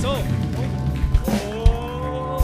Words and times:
So. 0.00 0.16
Oh. 1.56 2.42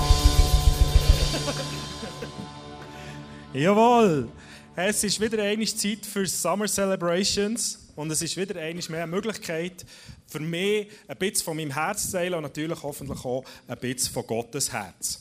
Jawohl. 3.59 4.29
Es 4.75 5.03
ist 5.03 5.19
wieder 5.19 5.43
eine 5.43 5.65
Zeit 5.65 6.05
für 6.05 6.27
Summer 6.27 6.67
Celebrations 6.67 7.79
und 7.97 8.11
es 8.11 8.21
ist 8.21 8.37
wieder 8.37 8.61
eine 8.61 8.83
mehr 8.91 9.07
Möglichkeit 9.07 9.87
für 10.27 10.41
mich 10.41 10.89
ein 11.09 11.17
bisschen 11.17 11.45
von 11.45 11.57
meinem 11.57 11.73
Herz 11.73 12.11
zu 12.11 12.13
teilen 12.13 12.35
und 12.35 12.43
natürlich 12.43 12.83
hoffentlich 12.83 13.25
auch 13.25 13.43
ein 13.69 13.79
bisschen 13.79 14.13
von 14.13 14.27
Gottes 14.27 14.71
Herz. 14.71 15.21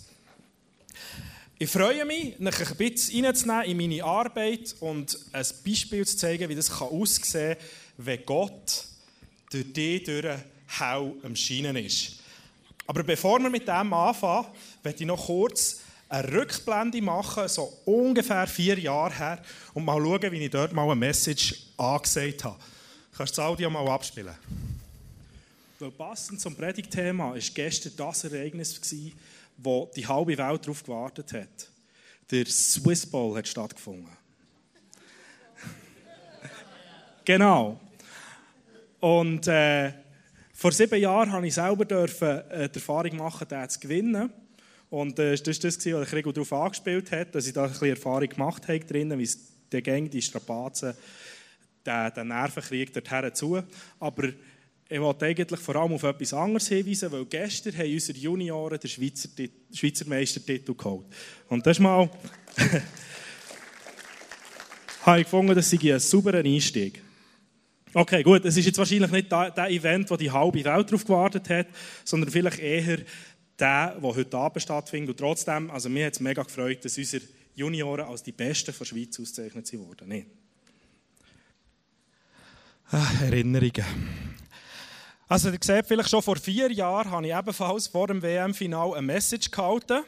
Ich 1.58 1.70
freue 1.70 2.04
mich, 2.04 2.38
euch 2.38 2.72
ein 2.72 2.78
bisschen 2.78 3.24
reinzunehmen 3.24 3.64
in 3.64 3.78
meine 3.78 4.04
Arbeit 4.04 4.76
und 4.82 5.18
ein 5.32 5.46
Beispiel 5.66 6.06
zu 6.06 6.18
zeigen, 6.18 6.50
wie 6.50 6.56
das 6.56 6.70
aussehen 6.70 7.56
kann, 7.56 7.66
wenn 8.06 8.26
Gott 8.26 8.84
durch 9.52 9.72
dich 9.72 10.04
durch 10.04 10.26
Hell 10.68 11.14
am 11.24 11.34
Scheinen 11.34 11.78
ist. 11.78 12.25
Aber 12.88 13.04
bevor 13.04 13.40
wir 13.40 13.50
mit 13.50 13.68
dem 13.68 13.94
anfangen, 13.94 14.48
werde 14.84 15.00
ich 15.00 15.06
noch 15.06 15.26
kurz 15.26 15.82
eine 16.08 16.32
Rückblende 16.32 17.02
machen, 17.02 17.48
so 17.48 17.74
ungefähr 17.86 18.46
vier 18.48 18.80
Jahre 18.80 19.14
her, 19.14 19.42
und 19.74 19.86
mal 19.86 20.00
schauen, 20.00 20.32
wie 20.32 20.46
ich 20.46 20.52
dort 20.52 20.74
mal 20.74 20.84
eine 20.84 20.96
Message 20.96 21.56
angesagt 21.78 22.44
habe. 22.44 22.60
Kannst 23.18 23.38
du 23.38 23.42
das 23.42 23.50
Audio 23.50 23.70
mal 23.70 23.88
abspielen? 23.88 24.36
Weil 25.80 25.92
passend 25.92 26.40
zum 26.40 26.56
Predigtthema 26.56 27.32
war 27.32 27.38
gestern 27.38 27.94
das 27.98 28.24
Ereignis, 28.24 28.80
wo 29.58 29.92
die 29.96 30.08
halbe 30.08 30.38
Welt 30.38 30.64
darauf 30.64 30.84
gewartet 30.84 31.34
hat. 31.34 31.70
Der 32.32 32.46
Swiss 32.46 33.06
Bowl 33.06 33.38
hat 33.38 33.48
stattgefunden. 33.48 34.08
genau. 37.26 37.80
Und 39.00 39.48
äh, 39.48 39.94
vor 40.58 40.72
sieben 40.72 41.02
Jahren 41.02 41.30
durfte 41.30 41.48
ich 41.48 41.54
selber 41.54 42.50
äh, 42.50 42.70
die 42.70 42.76
Erfahrung 42.76 43.18
machen, 43.18 43.46
den 43.46 43.70
zu 43.70 43.78
gewinnen. 43.78 44.32
Und 44.90 45.20
äh, 45.20 45.36
das 45.36 45.46
war 45.46 45.70
das, 45.70 45.86
was 45.86 46.14
Rigo 46.14 46.32
darauf 46.32 46.54
angespielt 46.54 47.12
hat, 47.12 47.36
dass 47.36 47.46
ich 47.46 47.54
da 47.54 47.66
ein 47.66 47.72
bisschen 47.72 47.90
Erfahrung 47.90 48.30
gemacht 48.30 48.66
habe 48.70 48.80
drin, 48.80 49.20
wie 49.20 49.24
es 49.24 49.38
der 49.70 49.82
Gang, 49.82 50.10
die 50.10 50.22
Strapazen, 50.22 50.94
den, 51.86 52.14
den 52.16 52.28
Nervenkrieg 52.30 52.94
dorthin 52.94 53.36
zu. 53.36 53.62
Aber 54.00 54.30
ich 54.88 55.02
wollte 55.02 55.26
eigentlich 55.26 55.60
vor 55.60 55.76
allem 55.76 55.92
auf 55.92 56.04
etwas 56.04 56.34
anderes 56.34 56.70
hinweisen, 56.70 57.12
weil 57.12 57.26
gestern 57.26 57.78
haben 57.78 57.92
unsere 57.92 58.18
Junioren 58.18 58.80
den 58.80 58.90
Schweizer, 58.90 59.28
Schweizer 59.74 60.08
Meistertitel 60.08 60.74
geholt. 60.74 61.08
Und 61.50 61.68
das 61.68 61.80
mal... 61.80 62.10
habe 65.02 65.20
ich 65.20 65.26
gefunden, 65.26 65.54
das 65.54 65.70
sei 65.70 65.94
ein 65.94 66.00
sauberer 66.00 66.40
Einstieg. 66.40 67.05
Okay, 67.98 68.24
gut, 68.24 68.44
es 68.44 68.58
ist 68.58 68.66
jetzt 68.66 68.78
wahrscheinlich 68.78 69.10
nicht 69.10 69.32
der 69.32 69.70
Event, 69.70 70.12
wo 70.12 70.18
die 70.18 70.30
halbe 70.30 70.66
Welt 70.66 70.88
darauf 70.90 71.06
gewartet 71.06 71.48
hat, 71.48 71.68
sondern 72.04 72.30
vielleicht 72.30 72.60
eher 72.60 72.98
der, 73.58 73.96
der 73.98 74.16
heute 74.16 74.38
Abend 74.38 74.62
stattfindet. 74.62 75.12
Und 75.12 75.18
trotzdem, 75.18 75.72
also 75.72 75.88
mir 75.88 76.08
hat 76.08 76.14
es 76.14 76.20
mega 76.20 76.44
gefreut, 76.44 76.84
dass 76.84 76.98
unsere 76.98 77.24
Junioren 77.56 78.06
als 78.06 78.22
die 78.22 78.34
Besten 78.34 78.76
der 78.78 78.84
Schweiz 78.84 79.18
ausgezeichnet 79.18 79.72
wurden. 79.80 80.10
Nicht? 80.10 80.28
Ach, 82.92 83.22
Erinnerungen. 83.22 83.86
Also 85.30 85.50
ihr 85.50 85.60
seht 85.62 85.88
vielleicht 85.88 86.10
schon 86.10 86.22
vor 86.22 86.36
vier 86.36 86.70
Jahren 86.74 87.10
habe 87.10 87.26
ich 87.26 87.34
ebenfalls 87.34 87.88
vor 87.88 88.08
dem 88.08 88.22
WM-Final 88.22 88.96
eine 88.96 89.04
Message 89.04 89.50
gehalten. 89.52 90.04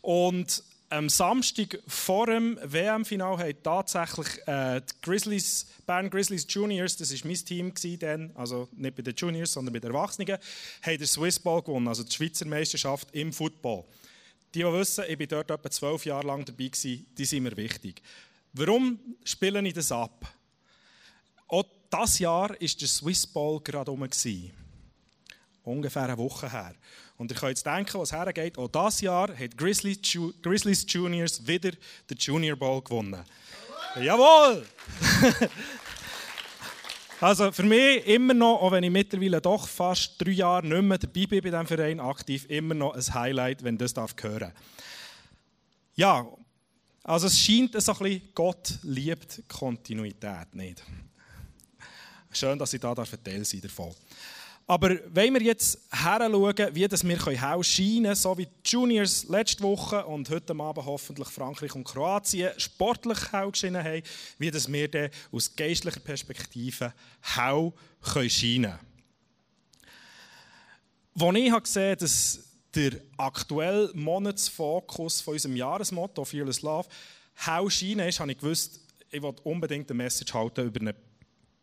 Und 0.00 0.62
am 0.90 1.08
Samstag 1.08 1.78
vor 1.86 2.26
dem 2.26 2.58
WM-Final 2.62 3.38
haben 3.38 3.62
tatsächlich 3.62 4.46
äh, 4.46 4.80
die 4.80 4.94
Grizzlies, 5.02 5.66
Bern 5.86 6.10
Grizzlies 6.10 6.46
Juniors, 6.48 6.96
das 6.96 7.12
war 7.12 7.28
mein 7.28 7.74
Team 7.74 7.98
dann, 7.98 8.30
also 8.34 8.68
nicht 8.72 8.94
bei 8.96 9.02
den 9.02 9.14
Juniors, 9.14 9.52
sondern 9.52 9.72
bei 9.72 9.80
den 9.80 9.90
Erwachsenen, 9.90 10.38
haben 10.82 10.98
den 10.98 11.06
Swiss 11.06 11.38
Ball 11.38 11.62
gewonnen, 11.62 11.88
also 11.88 12.04
die 12.04 12.12
Schweizer 12.12 12.46
Meisterschaft 12.46 13.08
im 13.12 13.32
Football. 13.32 13.84
Die, 14.54 14.60
die 14.60 14.64
wissen, 14.64 15.04
ich 15.08 15.18
war 15.18 15.26
dort 15.26 15.50
etwa 15.50 15.70
zwölf 15.70 16.04
Jahre 16.06 16.26
lang 16.26 16.44
dabei, 16.44 16.68
gewesen, 16.68 17.06
die 17.16 17.24
sind 17.24 17.42
mir 17.42 17.56
wichtig. 17.56 18.00
Warum 18.52 18.98
spiele 19.24 19.66
ich 19.66 19.74
das 19.74 19.90
ab? 19.90 20.32
Auch 21.48 21.64
dieses 21.92 22.20
Jahr 22.20 22.50
war 22.50 22.56
der 22.58 22.88
Swiss 22.88 23.26
Ball 23.26 23.60
gerade 23.60 23.90
rum. 23.90 24.08
Ungefähr 25.64 26.02
eine 26.02 26.18
Woche 26.18 26.50
her. 26.50 26.74
Und 27.24 27.30
ihr 27.30 27.38
könnt 27.38 27.52
jetzt 27.52 27.64
denken, 27.64 27.98
was 27.98 28.12
hergeht. 28.12 28.58
Auch 28.58 28.68
dieses 28.68 29.00
Jahr 29.00 29.34
hat 29.34 29.56
Grizzlies, 29.56 29.98
Grizzlies 30.42 30.84
Juniors 30.86 31.46
wieder 31.46 31.70
den 31.70 32.18
Junior 32.18 32.54
Ball 32.54 32.82
gewonnen. 32.82 33.24
Jawohl! 33.98 34.66
also 37.22 37.50
für 37.50 37.62
mich 37.62 38.06
immer 38.06 38.34
noch, 38.34 38.60
auch 38.60 38.72
wenn 38.72 38.84
ich 38.84 38.90
mittlerweile 38.90 39.40
doch 39.40 39.66
fast 39.66 40.16
drei 40.18 40.32
Jahre 40.32 40.66
nicht 40.66 40.82
mehr 40.82 40.98
dabei 40.98 41.24
bin 41.24 41.40
bei 41.40 41.48
diesem 41.48 41.66
Verein 41.66 41.98
aktiv, 41.98 42.44
immer 42.50 42.74
noch 42.74 42.94
ein 42.94 43.14
Highlight, 43.14 43.64
wenn 43.64 43.78
das 43.78 43.94
darf 43.94 44.14
hören 44.20 44.52
Ja, 45.94 46.26
also 47.04 47.28
es 47.28 47.40
scheint 47.40 47.72
so 47.80 47.92
ein 47.92 47.98
bisschen, 48.00 48.22
Gott 48.34 48.80
liebt 48.82 49.48
Kontinuität 49.48 50.54
nicht. 50.54 50.82
Schön, 52.32 52.58
dass 52.58 52.74
ich 52.74 52.80
da 52.82 52.94
Teil 52.94 53.46
sein 53.46 53.62
davon. 53.62 53.94
Aber 54.66 54.98
wenn 55.12 55.34
wir 55.34 55.42
jetzt 55.42 55.78
heranschauen, 55.90 56.74
wie 56.74 56.88
das 56.88 57.06
wir 57.06 57.18
hell 57.18 57.62
scheinen 57.62 58.04
können, 58.04 58.14
so 58.14 58.38
wie 58.38 58.46
die 58.46 58.70
Juniors 58.70 59.24
letzte 59.28 59.62
Woche 59.62 60.06
und 60.06 60.30
heute 60.30 60.58
Abend 60.58 60.86
hoffentlich 60.86 61.28
Frankreich 61.28 61.74
und 61.74 61.84
Kroatien 61.84 62.50
sportlich 62.56 63.30
hell 63.30 63.50
geschienen 63.50 63.84
haben, 63.84 64.02
wie 64.38 64.50
das 64.50 64.72
wir 64.72 64.88
dann 64.88 65.10
aus 65.32 65.54
geistlicher 65.54 66.00
Perspektive 66.00 66.94
hell 67.20 67.72
scheinen 68.02 68.62
können. 68.62 68.78
Als 71.20 71.36
ich 71.36 71.62
gesehen 71.62 71.98
dass 71.98 72.40
der 72.74 72.92
aktuelle 73.18 73.90
Monatsfokus 73.94 75.20
von 75.20 75.34
unserem 75.34 75.56
Jahresmotto 75.56 76.24
Fearless 76.24 76.62
Love 76.62 76.88
hell 77.34 77.70
scheinen 77.70 78.08
ist, 78.08 78.18
habe 78.18 78.32
ich 78.32 78.38
gewusst, 78.38 78.80
ich 79.10 79.22
will 79.22 79.34
unbedingt 79.44 79.90
eine 79.90 80.02
Message 80.02 80.32
halten 80.32 80.66
über 80.66 80.80
eine 80.80 80.94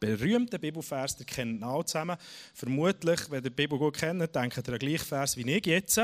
berühmten 0.01 0.59
Bibelvers, 0.59 1.15
der 1.15 1.25
kennt 1.25 1.63
alle 1.63 1.85
zusammen. 1.85 2.17
Vermutlich, 2.53 3.21
wenn 3.29 3.37
ihr 3.37 3.49
die 3.49 3.49
Bibel 3.51 3.79
gut 3.79 3.97
kennt, 3.97 4.35
denkt 4.35 4.57
ihr 4.57 4.57
an 4.57 4.63
den 4.63 4.79
gleichen 4.79 5.05
Vers 5.05 5.37
wie 5.37 5.49
ich 5.49 5.65
jetzt. 5.65 6.01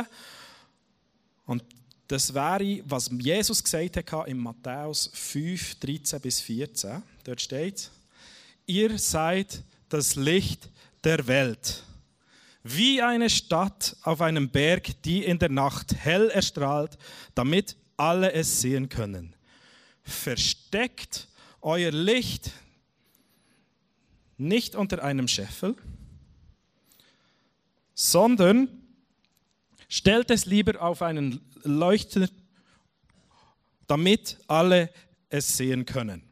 Und 1.45 1.63
das 2.07 2.33
wäre, 2.33 2.81
was 2.85 3.09
Jesus 3.19 3.61
gesagt 3.61 3.97
hat 3.97 4.27
in 4.27 4.37
Matthäus 4.37 5.09
5, 5.13 5.79
13 5.79 6.21
bis 6.21 6.39
14. 6.39 7.03
Dort 7.25 7.41
steht, 7.41 7.89
ihr 8.65 8.97
seid 8.97 9.63
das 9.89 10.15
Licht 10.15 10.69
der 11.03 11.27
Welt. 11.27 11.83
Wie 12.63 13.01
eine 13.01 13.29
Stadt 13.29 13.95
auf 14.03 14.21
einem 14.21 14.49
Berg, 14.49 15.01
die 15.03 15.25
in 15.25 15.39
der 15.39 15.49
Nacht 15.49 15.95
hell 15.95 16.29
erstrahlt, 16.29 16.97
damit 17.33 17.75
alle 17.97 18.31
es 18.33 18.61
sehen 18.61 18.89
können. 18.89 19.35
Versteckt 20.03 21.27
euer 21.61 21.91
Licht 21.91 22.51
nicht 24.37 24.75
unter 24.75 25.03
einem 25.03 25.27
Scheffel, 25.27 25.75
sondern 27.93 28.69
stellt 29.89 30.29
es 30.29 30.45
lieber 30.45 30.81
auf 30.81 31.01
einen 31.01 31.41
Leuchter, 31.63 32.29
damit 33.87 34.37
alle 34.47 34.91
es 35.29 35.57
sehen 35.57 35.85
können. 35.85 36.23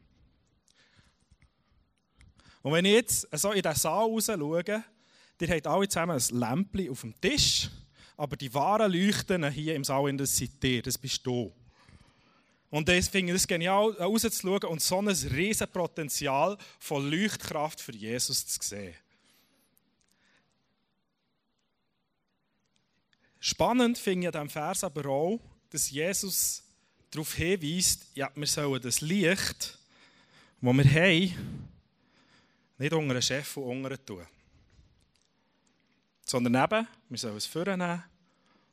Und 2.61 2.73
wenn 2.73 2.85
ich 2.85 2.93
jetzt 2.93 3.27
so 3.31 3.51
in 3.51 3.61
den 3.61 3.75
Saal 3.75 4.09
raus 4.09 4.25
schaue, 4.25 4.63
ihr 4.65 5.47
habt 5.47 5.67
alle 5.67 5.87
zusammen 5.87 6.19
ein 6.19 6.39
Lämpchen 6.39 6.89
auf 6.89 7.01
dem 7.01 7.19
Tisch, 7.19 7.69
aber 8.17 8.35
die 8.37 8.53
wahren 8.53 8.91
Leuchten 8.91 9.49
hier 9.51 9.75
im 9.75 9.83
Saal, 9.83 10.15
das 10.17 10.35
seid 10.35 10.63
ihr, 10.63 10.81
das 10.81 10.97
bist 10.97 11.25
du. 11.25 11.53
Und 12.75 12.89
ich 12.89 13.05
finde 13.05 13.31
es 13.31 13.47
genial, 13.47 13.91
rauszuschauen 13.91 14.65
und 14.65 14.81
so 14.81 14.99
ein 14.99 15.07
riesen 15.07 15.65
Potenzial 15.69 16.57
von 16.77 17.09
Leuchtkraft 17.09 17.79
für 17.79 17.93
Jesus 17.93 18.45
zu 18.45 18.59
sehen. 18.61 18.93
Spannend 23.39 23.97
finde 23.97 24.27
ich 24.27 24.35
an 24.35 24.41
diesem 24.41 24.49
Vers 24.49 24.83
aber 24.83 25.09
auch, 25.09 25.39
dass 25.69 25.89
Jesus 25.89 26.63
darauf 27.11 27.33
hinweist, 27.35 28.07
ja, 28.13 28.29
wir 28.35 28.45
sollen 28.45 28.81
das 28.81 28.99
Licht, 28.99 29.79
das 30.59 30.75
wir 30.75 30.83
haben, 30.83 31.79
nicht 32.77 32.93
unter 32.93 33.11
einen 33.11 33.21
Chef 33.21 33.55
und 33.55 33.85
unter 33.85 34.05
tun. 34.05 34.27
Sondern 36.25 36.61
eben, 36.61 36.87
wir 37.07 37.17
sollen 37.17 37.37
es 37.37 37.45
vornehmen 37.45 38.03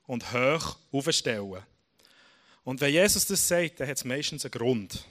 und 0.09 0.33
hoch 0.33 0.77
aufstellen. 0.91 1.63
Und 2.65 2.81
wenn 2.81 2.93
Jesus 2.93 3.27
das 3.27 3.47
sagt, 3.47 3.81
dann 3.81 3.89
hat 3.89 3.97
es 3.97 4.05
meistens 4.05 4.45
einen 4.45 4.53
Grund. 4.53 5.05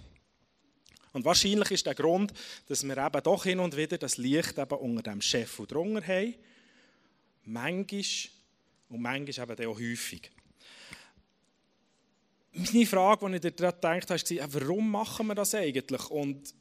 Und 1.14 1.26
wahrscheinlich 1.26 1.72
ist 1.72 1.86
der 1.86 1.96
Grund, 1.96 2.34
dass 2.68 2.84
wir 2.84 2.98
eben 2.98 3.24
doch 3.24 3.44
hin 3.44 3.60
und 3.60 3.76
wieder 3.76 3.98
das 3.98 4.18
Licht 4.18 4.58
eben 4.58 4.78
unter 4.78 5.04
dem 5.04 5.22
Chef 5.22 5.60
und 5.60 5.72
drunter 5.72 6.08
haben. 6.08 6.36
Manchmal 7.44 8.04
und 8.90 9.02
manchmal 9.02 9.52
eben 9.52 9.70
auch 9.70 9.80
häufig. 9.80 10.32
Meine 12.54 12.86
Frage, 12.86 13.30
die 13.30 13.36
ich 13.36 13.42
dir 13.42 13.52
gerade 13.52 13.76
gedacht 13.76 14.10
habe, 14.10 14.20
war, 14.20 14.54
warum 14.54 14.92
machen 14.92 15.28
wir 15.28 15.36
das 15.36 15.56
eigentlich? 15.56 16.10
Und 16.10 16.54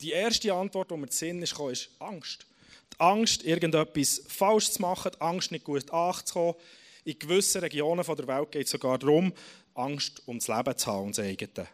die 0.00 0.12
erste 0.12 0.52
Antwort, 0.52 0.90
die 0.90 0.96
mir 0.96 1.08
zu 1.08 1.18
Sinn 1.18 1.42
ist, 1.42 1.58
ist 1.58 1.90
Angst. 1.98 2.46
Die 2.92 3.00
Angst, 3.00 3.44
irgendetwas 3.44 4.22
falsch 4.28 4.70
zu 4.70 4.82
machen, 4.82 5.12
die 5.14 5.20
Angst, 5.20 5.52
nicht 5.52 5.64
gut 5.64 5.90
anzukommen. 5.90 6.54
In 7.06 7.16
gewissen 7.20 7.60
Regionen 7.60 8.04
der 8.04 8.26
Welt 8.26 8.50
geht 8.50 8.66
es 8.66 8.72
sogar 8.72 8.98
darum, 8.98 9.32
Angst 9.74 10.26
ums 10.26 10.48
Leben 10.48 10.76
zu 10.76 10.86
haben, 10.88 11.02
ums 11.02 11.20
eigene. 11.20 11.68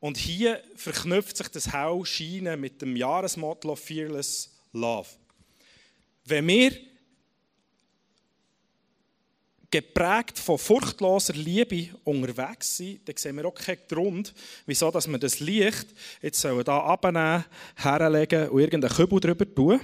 Und 0.00 0.16
hier 0.16 0.62
verknüpft 0.74 1.36
sich 1.36 1.48
das 1.48 1.70
Hell 1.70 2.00
Scheinen 2.06 2.58
mit 2.58 2.80
dem 2.80 2.96
Jahresmotto 2.96 3.76
Fearless 3.76 4.50
Love. 4.72 5.08
Wenn 6.24 6.48
wir 6.48 6.72
geprägt 9.70 10.38
von 10.38 10.56
furchtloser 10.56 11.34
Liebe 11.34 11.94
unterwegs 12.04 12.78
sind, 12.78 13.06
dann 13.06 13.16
sehen 13.18 13.36
wir 13.36 13.44
auch 13.44 13.54
keinen 13.54 13.86
Grund, 13.86 14.32
wieso 14.64 14.90
dass 14.90 15.08
wir 15.08 15.18
das 15.18 15.40
Licht 15.40 15.88
jetzt 16.22 16.40
hier 16.40 16.68
abnehmen, 16.68 17.44
herlegen 17.76 18.48
und 18.48 18.60
irgendeinen 18.60 18.96
Kübel 18.96 19.20
drüber 19.20 19.54
tun. 19.54 19.78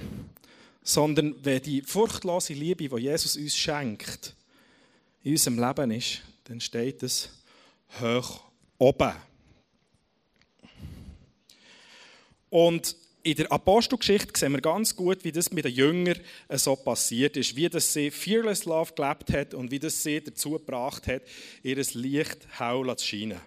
Sondern 0.81 1.35
wenn 1.43 1.61
die 1.61 1.83
furchtlose 1.83 2.53
Liebe, 2.53 2.89
die 2.89 3.03
Jesus 3.03 3.37
uns 3.37 3.55
schenkt, 3.55 4.35
in 5.25 5.31
unserem 5.31 5.59
Leben 5.59 5.91
ist, 5.91 6.21
dann 6.43 6.61
steht 6.61 7.01
es 7.01 7.29
hoch 7.99 8.43
oben. 8.77 9.11
Und 12.51 12.95
in 13.23 13.35
der 13.35 13.51
Apostelgeschichte 13.51 14.39
sehen 14.39 14.51
wir 14.51 14.61
ganz 14.61 14.95
gut, 14.95 15.23
wie 15.23 15.31
das 15.31 15.51
mit 15.51 15.65
den 15.65 15.73
Jüngern 15.73 16.19
so 16.51 16.75
passiert 16.75 17.37
ist, 17.37 17.55
wie 17.55 17.67
das 17.67 17.91
sie 17.91 18.11
Fearless 18.11 18.65
Love 18.65 18.93
gelebt 18.93 19.33
hat 19.33 19.55
und 19.55 19.71
wie 19.71 19.79
das 19.79 20.03
sie 20.03 20.21
dazu 20.21 20.51
gebracht 20.51 21.07
hat, 21.07 21.23
ihr 21.63 21.75
Licht 21.75 22.47
hell 22.59 22.95
zu 22.95 23.05
scheinen. 23.05 23.41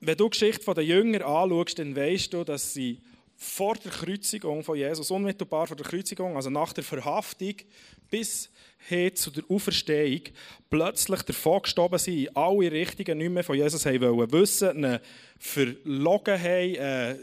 Wenn 0.00 0.16
du 0.16 0.24
die 0.24 0.30
Geschichte 0.30 0.74
der 0.74 0.84
Jünger 0.84 1.24
anschaust, 1.24 1.78
dann 1.78 1.94
weißt 1.94 2.32
du, 2.32 2.42
dass 2.42 2.74
sie 2.74 3.00
vor 3.40 3.76
der 3.76 3.92
Kreuzigung 3.92 4.64
von 4.64 4.76
Jesus, 4.76 5.12
unmittelbar 5.12 5.68
vor 5.68 5.76
der 5.76 5.86
Kreuzigung, 5.86 6.34
also 6.34 6.50
nach 6.50 6.72
der 6.72 6.82
Verhaftung, 6.82 7.54
bis 8.10 8.50
hin 8.88 9.14
zu 9.14 9.30
der 9.30 9.44
Auferstehung, 9.48 10.22
plötzlich 10.68 11.22
davon 11.22 11.62
gestorben 11.62 12.00
sind, 12.00 12.18
in 12.18 12.36
alle 12.36 12.72
Richtungen 12.72 13.18
nicht 13.18 13.30
mehr 13.30 13.44
von 13.44 13.56
Jesus 13.56 13.86
wollen 13.86 14.32
wissen, 14.32 14.84
ihn 14.84 14.98
verlogen 15.38 16.36
haben, 16.36 16.74
äh, 16.74 17.16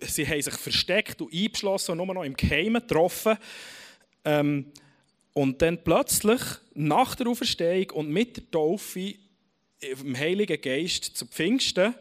sie 0.00 0.26
haben 0.26 0.40
sich 0.40 0.54
versteckt 0.54 1.20
und 1.20 1.34
eingeschlossen 1.34 1.92
und 1.92 2.06
nur 2.06 2.14
noch 2.14 2.24
im 2.24 2.36
Geheimen 2.36 2.80
getroffen. 2.80 3.36
Ähm, 4.24 4.72
und 5.34 5.60
dann 5.60 5.84
plötzlich, 5.84 6.40
nach 6.72 7.14
der 7.14 7.26
Auferstehung 7.26 7.90
und 7.90 8.10
mit 8.10 8.38
der 8.38 8.50
Taufe 8.50 9.14
im 9.80 10.16
Heiligen 10.16 10.58
Geist 10.62 11.04
zu 11.04 11.26
Pfingsten, 11.26 11.94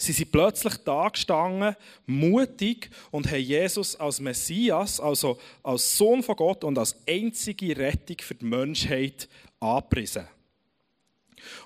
Sie 0.00 0.12
sind 0.12 0.32
plötzlich 0.32 0.78
da 0.78 1.10
gestanden, 1.10 1.76
mutig 2.06 2.88
und 3.10 3.30
haben 3.30 3.42
Jesus 3.42 3.94
als 3.96 4.18
Messias, 4.18 4.98
also 4.98 5.38
als 5.62 5.98
Sohn 5.98 6.22
von 6.22 6.36
Gott 6.36 6.64
und 6.64 6.78
als 6.78 6.96
einzige 7.06 7.76
Rettung 7.76 8.16
für 8.20 8.34
die 8.34 8.46
Menschheit 8.46 9.28
angepriesen. 9.60 10.26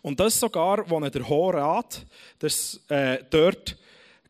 Und 0.03 0.19
das 0.19 0.41
sogar, 0.41 0.85
als 0.91 1.13
der 1.13 1.29
Hohe 1.29 1.55
Rat 1.55 2.05
das, 2.41 2.81
äh, 2.89 3.23
dort 3.31 3.79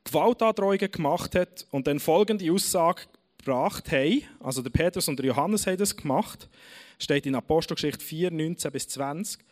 Gewaltandrohungen 0.05 0.91
gemacht 0.91 1.35
hat 1.35 1.67
und 1.71 1.87
dann 1.87 1.99
folgende 1.99 2.53
Aussage 2.53 3.05
gebracht 3.39 3.91
haben, 3.91 4.23
also 4.39 4.61
der 4.61 4.69
Petrus 4.69 5.09
und 5.09 5.19
der 5.19 5.25
Johannes 5.25 5.67
haben 5.67 5.79
das 5.79 5.97
gemacht, 5.97 6.51
steht 6.99 7.25
in 7.25 7.35
Apostelgeschichte 7.35 8.05
4, 8.05 8.31
19 8.31 8.71
bis 8.71 8.87
20. 8.87 9.43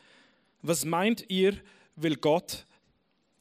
Was 0.60 0.84
meint 0.84 1.24
ihr, 1.30 1.56
will 1.96 2.16
Gott 2.16 2.66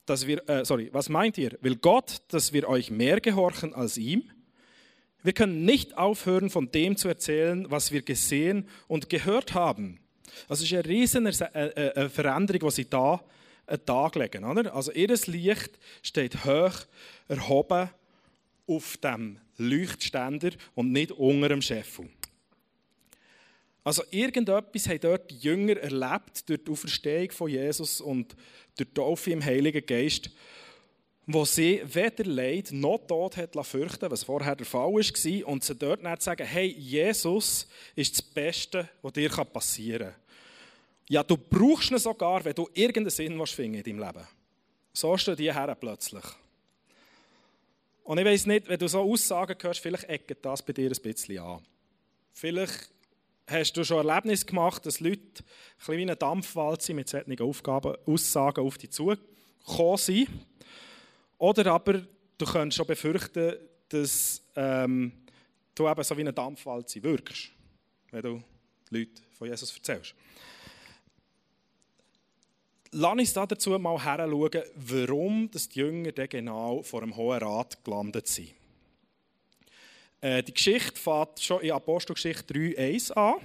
dass 0.06 0.28
wir, 0.28 0.48
äh, 0.50 0.66
sorry, 0.66 0.90
was 0.92 1.10
meint 1.10 1.38
ihr? 1.38 1.58
Will 1.62 1.76
Gott, 1.76 2.22
dass 2.30 2.54
wir 2.54 2.68
euch 2.68 2.92
mehr 2.92 3.20
gehorchen 3.20 3.74
als 3.74 3.98
ihm? 3.98 4.24
Wir 5.24 5.34
können 5.34 5.66
nicht 5.66 5.98
aufhören, 5.98 6.50
von 6.50 6.72
dem 6.72 6.98
zu 6.98 7.08
erzählen, 7.08 7.70
was 7.70 7.92
wir 7.92 8.02
gesehen 8.02 8.68
und 8.88 9.10
gehört 9.10 9.54
haben. 9.54 10.00
Es 10.50 10.62
ist 10.62 10.74
eine 10.74 10.86
riesige 10.86 11.30
äh, 11.54 11.88
äh, 11.88 12.10
Veränderung, 12.10 12.70
die 12.70 12.76
sie 12.76 12.90
da 12.90 13.24
an 13.68 13.78
den 13.78 13.86
Tag 13.86 14.16
legen. 14.16 14.44
Oder? 14.44 14.74
Also 14.74 14.92
ihr 14.92 15.08
Licht 15.08 15.78
steht 16.02 16.46
hoch 16.46 16.74
erhoben 17.28 17.90
auf 18.68 18.98
dem 18.98 19.40
Leuchtständer 19.58 20.52
und 20.76 20.92
nicht 20.92 21.12
unter 21.12 21.50
dem 21.50 21.62
Scheffel. 21.62 22.10
Also 23.84 24.04
irgendetwas 24.12 24.88
haben 24.88 25.00
dort 25.00 25.32
die 25.32 25.38
Jünger 25.38 25.78
erlebt 25.78 26.48
durch 26.48 26.64
die 26.64 26.72
Auferstehung 26.72 27.32
von 27.32 27.50
Jesus 27.50 28.00
und 28.00 28.36
durch 28.76 28.90
die 28.90 28.94
Taufe 28.94 29.32
im 29.32 29.44
Heiligen 29.44 29.86
Geist, 29.86 30.30
wo 31.26 31.46
sie 31.46 31.82
weder 31.86 32.26
Leid 32.26 32.72
noch 32.72 33.00
Tod 33.08 33.38
hat 33.38 33.56
fürchten 33.66 34.12
was 34.12 34.24
vorher 34.24 34.56
der 34.56 34.66
Fall 34.66 34.92
war, 34.92 35.48
und 35.48 35.64
sie 35.64 35.76
dort 35.76 36.04
nicht 36.04 36.22
sagen, 36.22 36.46
hey, 36.46 36.68
Jesus 36.68 37.68
ist 37.96 38.14
das 38.14 38.22
Beste, 38.22 38.90
was 39.02 39.14
dir 39.14 39.30
passieren 39.30 40.10
kann. 40.12 40.22
Ja, 41.10 41.24
du 41.24 41.38
brauchst 41.38 41.92
ihn 41.92 41.98
sogar, 41.98 42.44
wenn 42.46 42.56
du 42.56 42.70
irgendeinen 42.74 43.10
Sinn 43.10 43.46
finden 43.46 43.78
in 43.80 43.84
deinem 43.84 44.00
Leben. 44.00 44.28
So 44.94 45.18
stehen 45.18 45.36
die 45.36 45.54
her 45.54 45.76
plötzlich. 45.76 46.24
Und 48.04 48.18
ich 48.18 48.26
weiß 48.26 48.46
nicht, 48.46 48.68
wenn 48.68 48.80
du 48.80 48.88
so 48.88 49.02
Aussagen 49.02 49.58
hörst, 49.62 49.80
vielleicht 49.80 50.06
eckt 50.06 50.46
das 50.46 50.62
bei 50.62 50.74
dir 50.74 50.90
ein 50.90 51.02
bisschen 51.02 51.40
an. 51.40 51.62
Vielleicht 52.34 52.90
hast 53.52 53.74
du 53.74 53.84
schon 53.84 54.08
Erlebnis 54.08 54.46
gemacht, 54.46 54.86
dass 54.86 55.00
Leute 55.00 55.20
ein 55.20 55.46
bisschen 55.78 55.98
wie 55.98 56.02
eine 56.02 56.16
Dampfwalze 56.16 56.94
mit 56.94 57.10
solchen 57.10 57.40
Aufgaben, 57.42 57.96
Aussagen 58.06 58.66
auf 58.66 58.78
dich 58.78 58.92
zugekommen 58.92 59.98
sind? 59.98 60.30
Oder 61.38 61.72
aber 61.72 62.02
du 62.38 62.46
könntest 62.46 62.78
schon 62.78 62.88
befürchten, 62.88 63.56
dass 63.90 64.42
ähm, 64.56 65.12
du 65.76 65.88
eben 65.88 66.04
so 66.04 66.16
wie 66.18 66.22
eine 66.22 66.34
Dampfwalze 66.34 67.04
wirkst, 67.04 67.52
wenn 68.12 68.22
du 68.22 68.44
Leute 68.90 69.22
von 69.32 69.48
Jesus 69.48 69.76
erzählst. 69.76 70.16
Lass 72.92 73.14
uns 73.14 73.34
dazu 73.34 73.70
mal 73.80 74.04
heranschauen, 74.04 74.64
warum 74.76 75.50
die 75.50 75.80
Jünger 75.80 76.12
genau 76.12 76.84
vor 76.84 77.02
dem 77.02 77.16
Hohen 77.16 77.40
Rat 77.40 77.84
gelandet 77.86 78.28
sind. 78.28 78.52
Äh, 80.22 80.44
die 80.44 80.54
Geschichte 80.54 81.00
fängt 81.00 81.40
schon 81.40 81.62
in 81.62 81.72
Apostelgeschichte 81.72 82.54
3,1 82.54 83.12
an. 83.14 83.36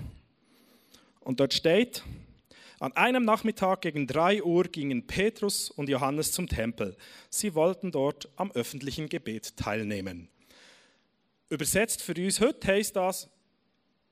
Und 1.21 1.41
dort 1.41 1.55
steht, 1.55 2.03
an 2.79 2.93
einem 2.93 3.25
Nachmittag 3.25 3.81
gegen 3.81 4.07
3 4.07 4.43
Uhr 4.43 4.65
gingen 4.65 5.07
Petrus 5.07 5.71
und 5.71 5.89
Johannes 5.89 6.33
zum 6.33 6.47
Tempel. 6.47 6.95
Sie 7.31 7.55
wollten 7.55 7.91
dort 7.91 8.29
am 8.37 8.53
öffentlichen 8.53 9.09
Gebet 9.09 9.57
teilnehmen. 9.57 10.29
Übersetzt 11.49 12.03
für 12.03 12.13
uns 12.15 12.41
heute 12.41 12.67
heißt 12.67 12.95
das, 12.95 13.31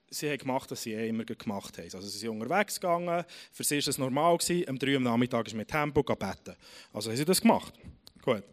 sie 0.08 0.30
haben 0.30 0.38
gemacht, 0.38 0.70
was 0.70 0.82
sie 0.82 0.94
eh 0.94 1.08
immer 1.08 1.24
gemacht 1.24 1.76
haben. 1.76 1.90
Also 1.92 2.00
sie 2.00 2.18
sind 2.18 2.30
unterwegs 2.30 2.80
gegangen, 2.80 3.24
für 3.52 3.64
sie 3.64 3.76
war 3.76 3.88
es 3.88 3.98
normal, 3.98 4.38
gewesen, 4.38 4.68
am 4.68 4.78
3 4.78 4.90
Uhr 4.92 4.96
am 4.96 5.02
Nachmittag 5.02 5.46
ist 5.46 5.54
mit 5.54 5.68
Tempo 5.68 6.02
beten. 6.02 6.56
Also 6.92 7.10
haben 7.10 7.16
sie 7.18 7.24
das 7.26 7.42
gemacht. 7.42 7.74
Gut. 8.22 8.44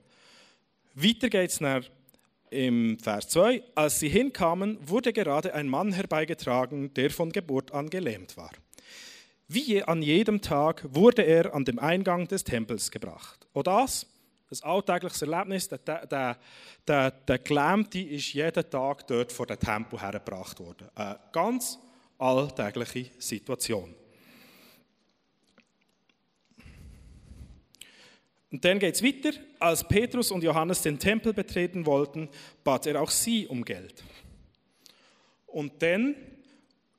Weiter 0.94 1.30
geht 1.30 1.52
es 1.52 1.62
nach 1.62 1.84
im 2.52 3.00
Vers 3.00 3.30
2, 3.30 3.64
als 3.76 4.00
sie 4.00 4.10
hinkamen, 4.10 4.78
wurde 4.88 5.14
gerade 5.14 5.54
ein 5.54 5.68
Mann 5.68 5.94
herbeigetragen, 5.94 6.94
der 6.94 7.10
von 7.10 7.32
Geburt 7.32 7.72
an 7.74 7.90
gelähmt 7.90 8.38
war. 8.38 8.52
Wie 9.48 9.84
an 9.84 10.02
jedem 10.02 10.42
Tag 10.42 10.86
wurde 10.94 11.24
er 11.24 11.54
an 11.54 11.66
dem 11.66 11.80
Eingang 11.80 12.28
des 12.28 12.44
Tempels 12.44 12.92
gebracht. 12.92 13.48
Und 13.54 13.68
das, 13.68 14.06
ein 14.52 14.58
alltägliches 14.64 15.22
Erlebnis, 15.22 15.68
der, 15.70 16.06
der, 16.06 16.38
der, 16.88 17.12
der 17.12 17.40
Gelähmte 17.40 18.00
ist 18.00 18.34
jeden 18.34 18.70
Tag 18.70 19.08
dort 19.08 19.32
vor 19.32 19.48
dem 19.48 19.60
Tempel 19.60 20.02
hergebracht 20.02 20.60
worden. 20.60 20.88
Eine 20.96 21.20
ganz 21.32 21.80
alltägliche 22.18 23.12
Situation. 23.18 23.96
Und 28.52 28.66
dann 28.66 28.80
geht 28.80 28.96
es 28.96 29.04
weiter. 29.04 29.32
Als 29.60 29.88
Petrus 29.88 30.30
und 30.30 30.44
Johannes 30.44 30.82
den 30.82 31.00
Tempel 31.00 31.34
betreten 31.34 31.86
wollten, 31.86 32.30
bat 32.64 32.86
er 32.86 33.02
auch 33.02 33.10
sie 33.10 33.48
um 33.48 33.64
Geld. 33.64 34.04
Und 35.48 35.82
dann, 35.82 36.16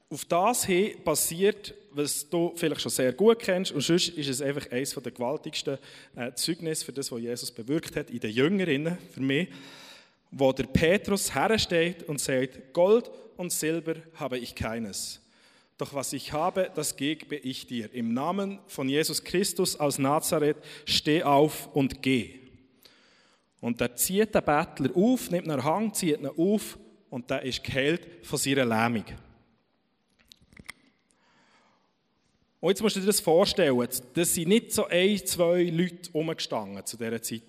auf 0.09 0.25
das 0.25 0.65
hin 0.65 1.03
passiert, 1.05 1.75
was 1.91 2.29
du 2.29 2.53
vielleicht 2.57 2.81
schon 2.81 2.91
sehr 2.91 3.13
gut 3.13 3.39
kennst, 3.39 3.73
und 3.73 3.83
sonst 3.83 4.09
ist 4.09 4.29
es 4.29 4.41
einfach 4.41 4.71
eines 4.71 4.95
der 4.95 5.13
gewaltigsten 5.13 5.79
äh, 6.17 6.33
Zeugnisse 6.35 6.85
für 6.85 6.93
das, 6.93 7.13
was 7.13 7.21
Jesus 7.21 7.51
bewirkt 7.51 7.97
hat 7.97 8.11
in 8.11 8.21
den 8.21 8.31
Jüngerinnen, 8.31 8.99
für 9.13 9.21
mich, 9.21 9.49
wo 10.31 10.53
der 10.53 10.65
Petrus 10.65 11.35
hersteht 11.35 12.03
und 12.05 12.21
sagt, 12.21 12.73
Gold 12.73 13.11
und 13.37 13.53
Silber 13.53 13.97
habe 14.15 14.39
ich 14.39 14.55
keines 14.55 15.22
doch 15.83 15.95
was 15.95 16.12
ich 16.12 16.33
habe, 16.33 16.71
das 16.77 16.97
gebe 16.97 17.35
ich 17.35 17.67
dir. 17.67 17.93
Im 17.93 18.15
Namen 18.15 18.61
von 18.69 18.89
Jesus 18.89 19.25
Christus 19.25 19.75
aus 19.75 19.99
Nazareth, 19.99 20.59
steh 20.85 21.25
auf 21.25 21.69
und 21.75 22.01
geh. 22.03 22.39
Und 23.61 23.81
er 23.81 23.97
zieht 23.97 24.33
den 24.33 24.45
Bettler 24.45 24.91
auf, 24.95 25.31
nimmt 25.31 25.51
einen 25.51 25.65
Hang, 25.65 25.93
zieht 25.93 26.21
ihn 26.21 26.27
auf 26.27 26.79
und 27.11 27.29
der 27.29 27.43
ist 27.43 27.65
geheilt 27.65 28.07
von 28.23 28.39
seiner 28.39 28.65
Lähmung. 28.65 29.05
Und 32.61 32.69
jetzt 32.69 32.81
musst 32.81 32.95
du 32.95 33.01
dir 33.01 33.07
das 33.07 33.19
vorstellen, 33.19 33.89
das 34.15 34.35
sind 34.35 34.49
nicht 34.49 34.73
so 34.73 34.87
ein, 34.87 35.19
zwei 35.27 35.65
Leute 35.65 36.11
umgestanden 36.12 36.87
zu 36.87 36.97
dieser 36.97 37.21
Zeit, 37.21 37.43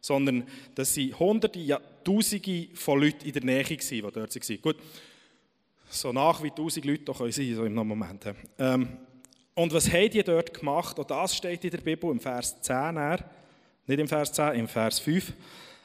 sondern 0.00 0.44
das 0.74 0.92
sind 0.92 1.16
hunderte, 1.20 1.80
Tausende 2.02 2.68
von 2.74 3.00
Leuten 3.00 3.26
in 3.26 3.32
der 3.32 3.44
Nähe, 3.44 3.62
die 3.62 4.00
dort 4.00 4.16
waren. 4.16 4.62
Gut, 4.62 4.76
so 5.90 6.12
nach 6.12 6.42
wie 6.42 6.50
tausend 6.50 6.84
Leute 6.84 7.04
da 7.04 7.12
können 7.12 7.32
sein, 7.32 7.54
so 7.54 7.64
im 7.64 7.74
Moment. 7.74 8.24
Ähm, 8.58 8.88
und 9.54 9.74
was 9.74 9.92
haben 9.92 10.10
die 10.10 10.22
dort 10.22 10.54
gemacht? 10.54 10.98
Und 10.98 11.10
das 11.10 11.36
steht 11.36 11.64
in 11.64 11.70
der 11.70 11.78
Bibel 11.78 12.10
im 12.10 12.20
Vers 12.20 12.60
10, 12.62 12.94
nicht 13.86 13.98
im 13.98 14.08
Vers 14.08 14.32
10, 14.32 14.54
im 14.54 14.68
Vers 14.68 15.00
5. 15.00 15.32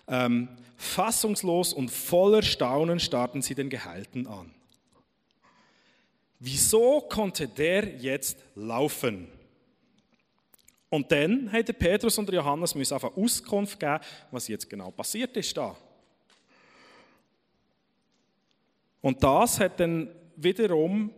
Ähm, 0.07 0.47
fassungslos 0.77 1.73
und 1.73 1.89
voller 1.89 2.43
Staunen 2.43 2.99
starrten 2.99 3.41
sie 3.41 3.55
den 3.55 3.69
Geheilten 3.69 4.27
an. 4.27 4.51
Wieso 6.39 7.01
konnte 7.01 7.47
der 7.47 7.95
jetzt 7.97 8.37
laufen? 8.55 9.27
Und 10.89 11.11
dann 11.11 11.51
hat 11.51 11.77
Petrus 11.79 12.17
und 12.17 12.31
Johannes 12.31 12.75
müssen 12.75 12.93
einfach 12.93 13.17
Auskunft 13.17 13.79
geben, 13.79 13.99
was 14.31 14.47
jetzt 14.47 14.69
genau 14.69 14.91
passiert 14.91 15.35
ist 15.35 15.57
da. 15.57 15.75
Und 19.05 19.23
das 19.23 19.59
hat 19.59 19.79
dann 19.79 20.09
wiederum 20.35 21.13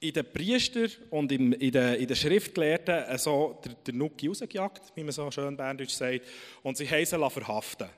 in 0.00 0.12
den 0.14 0.32
Priester 0.32 0.86
und 1.10 1.30
in, 1.30 1.50
den, 1.50 1.92
in 1.92 2.06
den 2.06 2.16
Schriftgelehrten 2.16 3.18
so 3.18 3.60
der, 3.62 3.74
der 3.74 3.92
Nuki 3.92 4.28
rausgejagt, 4.28 4.92
wie 4.94 5.04
man 5.04 5.12
so 5.12 5.30
schön 5.30 5.58
berndeutsch 5.58 5.92
sagt, 5.92 6.22
und 6.62 6.78
sie 6.78 6.88
haben 6.88 7.04
sie 7.04 7.30
verhaften. 7.30 7.90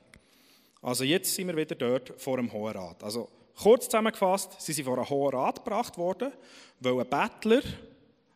Also 0.81 1.05
jetzt 1.05 1.33
sind 1.33 1.47
wir 1.47 1.55
wieder 1.55 1.75
dort 1.75 2.21
vor 2.21 2.35
dem 2.35 2.51
Hohen 2.51 2.73
Rat. 2.73 3.01
Also 3.01 3.29
kurz 3.55 3.85
zusammengefasst, 3.85 4.61
sie 4.61 4.73
sind 4.73 4.83
vor 4.83 4.97
einem 4.97 5.09
Hohen 5.09 5.33
Rat 5.33 5.63
gebracht 5.63 5.97
worden, 5.97 6.33
weil 6.81 6.99
ein 6.99 7.07
Bettler, 7.09 7.61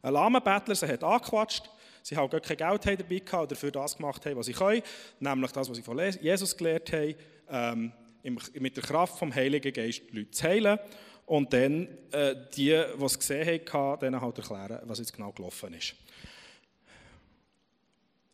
ein 0.02 0.14
lahmer 0.14 0.40
Bettler, 0.40 0.76
sie 0.76 0.88
hat 0.88 1.04
angequatscht, 1.04 1.70
sie 2.04 2.16
haben 2.16 2.30
gar 2.30 2.40
kein 2.40 2.56
Geld 2.56 3.02
dabei 3.02 3.20
gehabt 3.20 3.52
oder 3.52 3.56
für 3.58 3.72
das 3.74 3.98
gemacht 3.98 4.26
haben, 4.26 4.38
was 4.38 4.46
sie 4.46 4.54
können, 4.54 4.82
nämlich 5.20 5.52
das, 5.52 5.70
was 5.70 5.76
sie 5.76 5.84
von 5.84 6.00
Jesus 6.00 6.56
gelernt 6.56 6.94
haben, 6.94 7.16
ähm, 7.50 7.92
mit 8.24 8.76
der 8.76 8.84
Kraft 8.84 9.18
vom 9.18 9.34
Heiligen 9.34 9.74
Geist 9.74 10.02
die 10.12 10.18
Leute 10.18 10.32
zu 10.32 10.44
heilen 10.44 10.80
und 11.26 11.52
dann 11.52 11.88
äh, 12.12 12.36
die, 12.56 12.70
die 13.00 13.04
es 13.04 13.20
gesehen 13.20 13.62
haben, 13.72 14.00
denen 14.00 14.22
halt 14.22 14.38
erklären, 14.38 14.80
was 14.84 15.00
jetzt 15.00 15.14
genau 15.14 15.32
gelaufen 15.32 15.74
ist. 15.74 15.96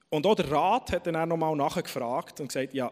Und 0.10 0.28
auch 0.28 0.36
der 0.36 0.52
Rat 0.52 0.92
hat 0.92 1.08
dann 1.08 1.16
auch 1.16 1.26
nochmal 1.26 1.56
nachgefragt 1.56 2.40
und 2.40 2.48
gesagt, 2.48 2.74
ja, 2.74 2.92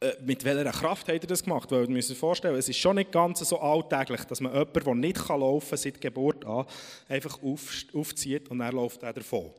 äh, 0.00 0.12
mit 0.24 0.44
welcher 0.44 0.70
Kraft 0.70 1.08
hat 1.08 1.22
er 1.22 1.26
das 1.26 1.42
gemacht? 1.42 1.70
Weil, 1.72 1.84
ihr 1.84 1.88
müsst 1.88 2.10
euch 2.10 2.18
vorstellen, 2.18 2.54
es 2.54 2.68
ist 2.68 2.78
schon 2.78 2.96
nicht 2.96 3.10
ganz 3.10 3.40
so 3.40 3.58
alltäglich, 3.58 4.22
dass 4.24 4.40
man 4.40 4.52
jemanden, 4.52 4.84
der 4.84 4.94
nicht 4.94 5.28
laufen 5.28 5.70
kann, 5.70 5.78
seit 5.78 6.00
Geburt 6.00 6.44
an, 6.44 6.66
einfach 7.08 7.42
auf, 7.42 7.72
aufzieht 7.94 8.48
und 8.50 8.60
er 8.60 8.72
läuft 8.72 9.02
er 9.02 9.12
davon. 9.12 9.50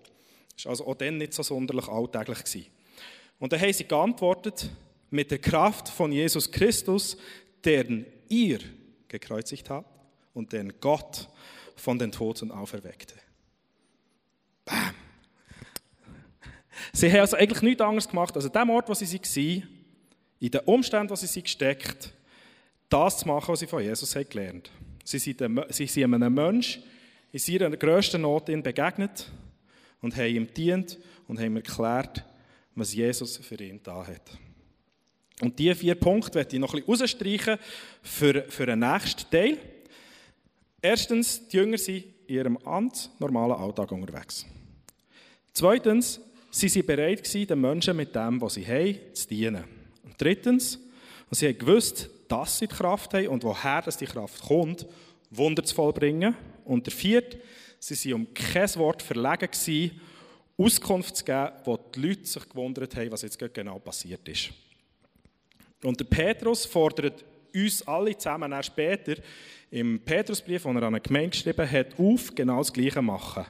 Das 0.56 0.66
war 0.66 0.70
also 0.70 0.88
auch 0.88 0.96
dann 0.96 1.18
nicht 1.18 1.34
so 1.34 1.44
sonderlich 1.44 1.88
alltäglich. 1.88 2.38
Gewesen. 2.38 2.68
Und 3.40 3.52
dann 3.52 3.60
haben 3.60 3.74
sie 3.74 3.86
geantwortet, 3.86 4.70
mit 5.10 5.32
der 5.32 5.40
Kraft 5.40 5.90
von 5.90 6.12
Jesus 6.12 6.52
Christus, 6.52 7.18
deren 7.64 8.06
ihr 8.28 8.60
gekreuzigt 9.08 9.70
habt 9.70 9.90
und 10.34 10.54
den 10.54 10.74
Gott 10.80 11.30
von 11.76 11.98
den 11.98 12.12
Toten 12.12 12.52
auferweckte. 12.52 13.16
Bam! 14.66 14.94
Sie 16.94 17.12
haben 17.12 17.20
also 17.20 17.38
eigentlich 17.38 17.62
nichts 17.62 17.82
anderes 17.82 18.08
gemacht, 18.08 18.36
als 18.36 18.46
an 18.46 18.52
dem 18.52 18.70
Ort, 18.70 18.88
wo 18.90 18.94
sie 18.94 19.06
waren, 19.06 19.68
in 20.40 20.52
den 20.52 20.62
Umständen, 20.62 21.10
wo 21.10 21.16
sie 21.16 21.28
sind 21.28 21.44
gesteckt, 21.44 22.14
das 22.88 23.20
zu 23.20 23.28
machen, 23.28 23.52
was 23.52 23.60
sie 23.60 23.68
von 23.68 23.84
Jesus 23.84 24.16
haben 24.16 24.30
gelernt 24.30 24.72
sind, 25.10 25.22
sie 25.70 25.88
sind 25.88 26.14
einem 26.14 26.34
Menschen 26.34 26.84
in 27.32 27.40
seiner 27.40 27.76
grössten 27.76 28.22
Not 28.22 28.46
begegnet 28.46 29.32
und 30.02 30.16
haben 30.16 30.36
ihm 30.36 30.54
dient 30.54 30.98
und 31.28 31.40
haben 31.40 31.56
erklärt, 31.56 32.24
was 32.76 32.94
Jesus 32.94 33.38
für 33.38 33.62
ihn 33.62 33.82
da 33.84 34.06
hat. 34.06 34.38
Und 35.42 35.58
diese 35.58 35.76
vier 35.76 35.96
Punkte 35.96 36.36
werde 36.36 36.56
ich 36.56 36.60
noch 36.60 36.74
ein 36.74 36.84
bisschen 36.84 37.02
rausstreichen 37.02 37.58
für, 38.02 38.44
für 38.50 38.66
den 38.66 38.80
nächsten 38.80 39.30
Teil. 39.32 39.58
Erstens, 40.82 41.48
die 41.48 41.58
Jünger 41.58 41.78
sind 41.78 42.06
in 42.28 42.36
ihrem 42.36 42.58
Amt, 42.58 43.10
normalen 43.20 43.54
Alltag 43.54 43.92
unterwegs. 43.92 44.46
Zweitens, 45.54 46.22
sie 46.52 46.74
waren 46.74 46.86
bereit 46.86 47.34
den 47.34 47.62
Menschen 47.62 47.96
mit 47.96 48.16
dem, 48.16 48.40
was 48.42 48.54
sie 48.56 48.66
haben, 48.66 48.98
zu 49.14 49.28
dienen. 49.28 49.64
Und 50.04 50.16
drittens, 50.18 50.80
sie 51.32 51.48
haben 51.48 51.58
gewusst, 51.58 52.10
dass 52.28 52.60
sie 52.60 52.68
die 52.68 52.76
Kraft 52.76 53.14
haben 53.14 53.28
und 53.30 53.44
woher 53.44 53.82
die 53.82 54.06
Kraft 54.06 54.42
kommt, 54.42 54.86
Wunder 55.32 55.64
zu 55.64 55.76
vollbringen. 55.76 56.36
Und 56.66 56.86
der 56.86 56.94
vierte, 56.94 57.40
sie 57.80 58.12
waren 58.12 58.22
um 58.22 58.34
kein 58.34 58.76
Wort 58.76 59.02
verlegen 59.02 59.92
Auskunft 60.58 61.16
zu 61.16 61.24
geben, 61.24 61.52
wo 61.64 61.78
die 61.78 62.02
Leute 62.02 62.26
sich 62.26 62.50
gewundert 62.50 62.96
haben, 62.96 63.12
was 63.12 63.22
jetzt 63.22 63.40
genau 63.54 63.80
passiert 63.80 64.28
ist. 64.28 64.50
Und 65.84 66.00
der 66.00 66.06
Petrus 66.06 66.66
fordert 66.66 67.24
uns 67.54 67.88
alle 67.88 68.18
zusammen 68.18 68.52
erst 68.52 68.68
später 68.68 69.16
im 69.72 70.00
Petrusbrief, 70.00 70.64
den 70.64 70.76
er 70.76 70.84
an 70.84 70.96
eine 70.96 71.02
Gemeinde 71.02 71.30
geschrieben 71.30 71.70
hat, 71.70 72.00
auf, 72.00 72.34
genau 72.36 72.58
das 72.58 72.74
Gleiche 72.74 73.02
machen. 73.02 73.46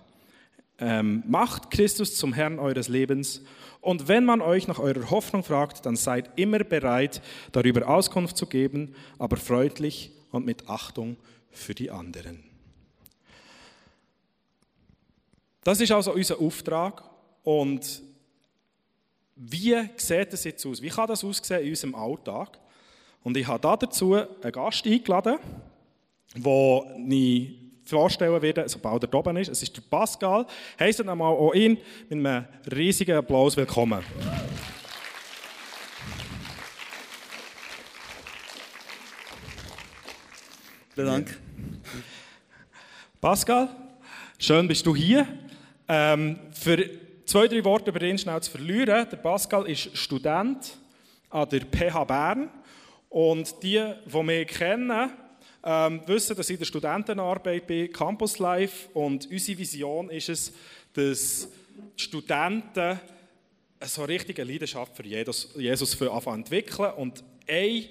Ähm, 0.81 1.23
macht 1.27 1.71
Christus 1.71 2.15
zum 2.15 2.33
Herrn 2.33 2.59
eures 2.59 2.87
Lebens 2.87 3.41
und 3.81 4.07
wenn 4.07 4.25
man 4.25 4.41
euch 4.41 4.67
nach 4.67 4.79
eurer 4.79 5.09
Hoffnung 5.09 5.43
fragt, 5.43 5.85
dann 5.85 5.95
seid 5.95 6.29
immer 6.37 6.59
bereit, 6.59 7.21
darüber 7.51 7.87
Auskunft 7.87 8.37
zu 8.37 8.45
geben, 8.45 8.95
aber 9.17 9.37
freundlich 9.37 10.11
und 10.31 10.45
mit 10.45 10.69
Achtung 10.69 11.17
für 11.51 11.73
die 11.73 11.91
anderen. 11.91 12.43
Das 15.63 15.81
ist 15.81 15.91
also 15.91 16.13
unser 16.13 16.39
Auftrag 16.39 17.03
und 17.43 18.01
wie 19.41 19.89
sieht 19.95 20.33
das 20.33 20.43
jetzt 20.43 20.65
aus? 20.65 20.81
Wie 20.81 20.89
kann 20.89 21.07
das 21.07 21.23
aussehen 21.23 21.61
in 21.61 21.69
unserem 21.69 21.95
Alltag? 21.95 22.59
Und 23.23 23.37
ich 23.37 23.47
habe 23.47 23.77
dazu 23.79 24.13
einen 24.13 24.51
Gast 24.51 24.85
eingeladen, 24.85 25.37
den 26.35 27.11
ich 27.11 27.51
vorstellen 27.85 28.41
werde, 28.41 28.67
sobald 28.67 29.03
er 29.03 29.13
oben 29.13 29.37
ist. 29.37 29.49
Es 29.49 29.63
ist 29.63 29.75
der 29.77 29.81
Pascal. 29.89 30.45
Heißt 30.77 30.99
einmal 30.99 31.31
auch 31.31 31.53
ihn 31.53 31.77
mit 32.09 32.25
einem 32.25 32.45
riesigen 32.69 33.15
Applaus 33.17 33.55
willkommen. 33.55 34.03
Vielen 40.93 41.07
Dank. 41.07 41.39
Pascal, 43.21 43.69
schön 44.37 44.67
bist 44.67 44.85
du 44.85 44.93
hier. 44.93 45.25
Ähm, 45.87 46.39
für 46.51 47.08
Zwei, 47.29 47.47
drei 47.47 47.63
Worte 47.63 47.91
über 47.91 48.01
ihn 48.01 48.17
schnell 48.17 48.41
zu 48.41 48.49
verlieren. 48.49 49.07
Der 49.07 49.17
Pascal 49.17 49.69
ist 49.69 49.95
Student 49.95 50.75
an 51.29 51.47
der 51.47 51.59
PH 51.59 52.03
Bern. 52.05 52.49
Und 53.07 53.53
die, 53.61 53.85
die 54.03 54.23
mich 54.23 54.47
kennen, 54.47 55.11
ähm, 55.63 56.01
wissen, 56.07 56.35
dass 56.35 56.49
ich 56.49 56.55
in 56.55 56.59
der 56.59 56.65
Studentenarbeit 56.65 57.67
bin, 57.67 57.93
Campus 57.93 58.39
Life. 58.39 58.89
Und 58.95 59.29
unsere 59.29 59.59
Vision 59.59 60.09
ist 60.09 60.29
es, 60.29 60.53
dass 60.93 61.47
die 61.97 62.01
Studenten 62.01 62.99
so 63.79 64.05
richtige 64.05 64.43
Leidenschaft 64.43 64.95
für 64.95 65.05
Jesus, 65.05 65.93
für 65.93 66.11
anfangen 66.11 66.39
entwickeln. 66.39 66.93
Und 66.93 67.23
eine 67.47 67.89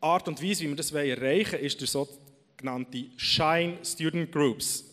Art 0.00 0.26
und 0.26 0.42
Weise, 0.42 0.64
wie 0.64 0.68
wir 0.68 0.76
das 0.76 0.90
erreichen 0.90 1.52
wollen, 1.52 1.64
ist 1.66 1.78
durch 1.78 1.90
sogenannte 1.90 3.04
Shine 3.18 3.76
Student 3.84 4.32
Groups 4.32 4.89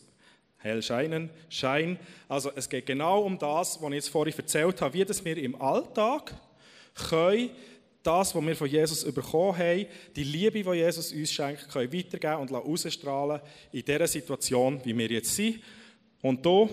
hell 0.68 0.82
scheinen, 0.82 1.30
Schein. 1.50 2.00
Also 2.28 2.52
es 2.56 2.70
geht 2.70 2.86
genau 2.86 3.22
um 3.22 3.40
das, 3.40 3.82
was 3.82 3.90
ich 3.90 3.96
jetzt 3.96 4.10
vorhin 4.10 4.34
erzählt 4.38 4.82
habe, 4.82 4.94
wie 4.94 5.06
das 5.06 5.24
wir 5.24 5.38
im 5.38 5.60
Alltag 5.62 6.34
können 7.10 7.50
das, 8.08 8.34
was 8.34 8.46
wir 8.46 8.56
von 8.56 8.70
Jesus 8.70 9.04
bekommen 9.12 9.58
haben, 9.58 9.86
die 10.16 10.24
Liebe, 10.24 10.64
die 10.64 10.78
Jesus 10.78 11.12
uns 11.12 11.32
schenkt, 11.32 11.68
können 11.70 11.92
weitergeben 11.92 12.38
und 12.38 12.52
ausstrahlen 12.54 13.42
in 13.74 13.84
dieser 13.84 14.08
Situation, 14.08 14.80
wie 14.86 14.98
wir 14.98 15.08
jetzt 15.08 15.36
sind. 15.36 15.60
Und 16.22 16.46
du 16.46 16.70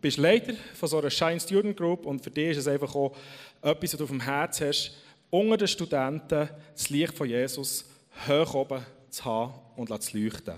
bist 0.00 0.16
Leiter 0.16 0.54
von 0.74 0.88
so 0.88 0.98
einer 0.98 1.10
Shine 1.10 1.40
Student 1.40 1.76
Group 1.76 2.06
und 2.06 2.22
für 2.22 2.30
dich 2.30 2.50
ist 2.50 2.58
es 2.58 2.68
einfach 2.68 2.94
auch 2.94 3.16
etwas, 3.62 3.92
was 3.92 3.98
du 3.98 4.04
auf 4.04 4.10
dem 4.10 4.20
Herz 4.20 4.60
hast, 4.60 4.92
unter 5.28 5.56
den 5.56 5.68
Studenten 5.68 6.48
das 6.72 6.88
Licht 6.90 7.14
von 7.14 7.28
Jesus 7.28 7.84
hoch 8.28 8.54
oben 8.54 8.86
zu 9.10 9.24
haben 9.24 9.54
und 9.74 10.02
zu 10.02 10.16
leuchten. 10.16 10.54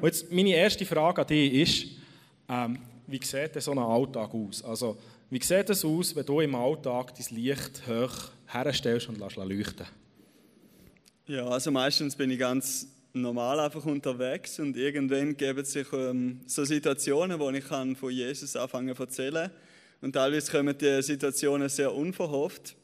Und 0.00 0.04
jetzt 0.04 0.32
meine 0.32 0.54
erste 0.54 0.86
Frage 0.86 1.20
an 1.20 1.26
dich 1.26 1.52
ist, 1.52 1.86
ähm, 2.48 2.78
wie 3.06 3.24
sieht 3.24 3.54
denn 3.54 3.62
so 3.62 3.72
ein 3.72 3.78
Alltag 3.78 4.34
aus? 4.34 4.62
Also, 4.64 4.96
wie 5.30 5.42
sieht 5.42 5.70
es 5.70 5.84
aus, 5.84 6.14
wenn 6.16 6.26
du 6.26 6.40
im 6.40 6.54
Alltag 6.54 7.14
dein 7.14 7.36
Licht 7.36 7.82
hoch 7.86 8.30
herstellst 8.46 9.08
und 9.08 9.18
lässt 9.18 9.36
leuchten? 9.36 9.86
Ja, 11.26 11.46
also 11.46 11.70
meistens 11.70 12.16
bin 12.16 12.30
ich 12.30 12.38
ganz 12.38 12.88
normal 13.12 13.60
einfach 13.60 13.84
unterwegs 13.84 14.58
und 14.60 14.76
irgendwann 14.76 15.36
geben 15.36 15.64
sich 15.64 15.86
ähm, 15.92 16.40
so 16.46 16.64
Situationen, 16.64 17.38
wo 17.38 17.50
ich 17.50 17.66
kann 17.66 17.96
von 17.96 18.10
Jesus 18.10 18.56
anfangen 18.56 18.94
zu 18.94 19.02
erzählen 19.02 19.50
und 20.00 20.12
teilweise 20.12 20.50
kommen 20.50 20.76
die 20.76 21.02
Situationen 21.02 21.68
sehr 21.68 21.92
unverhofft. 21.92 22.76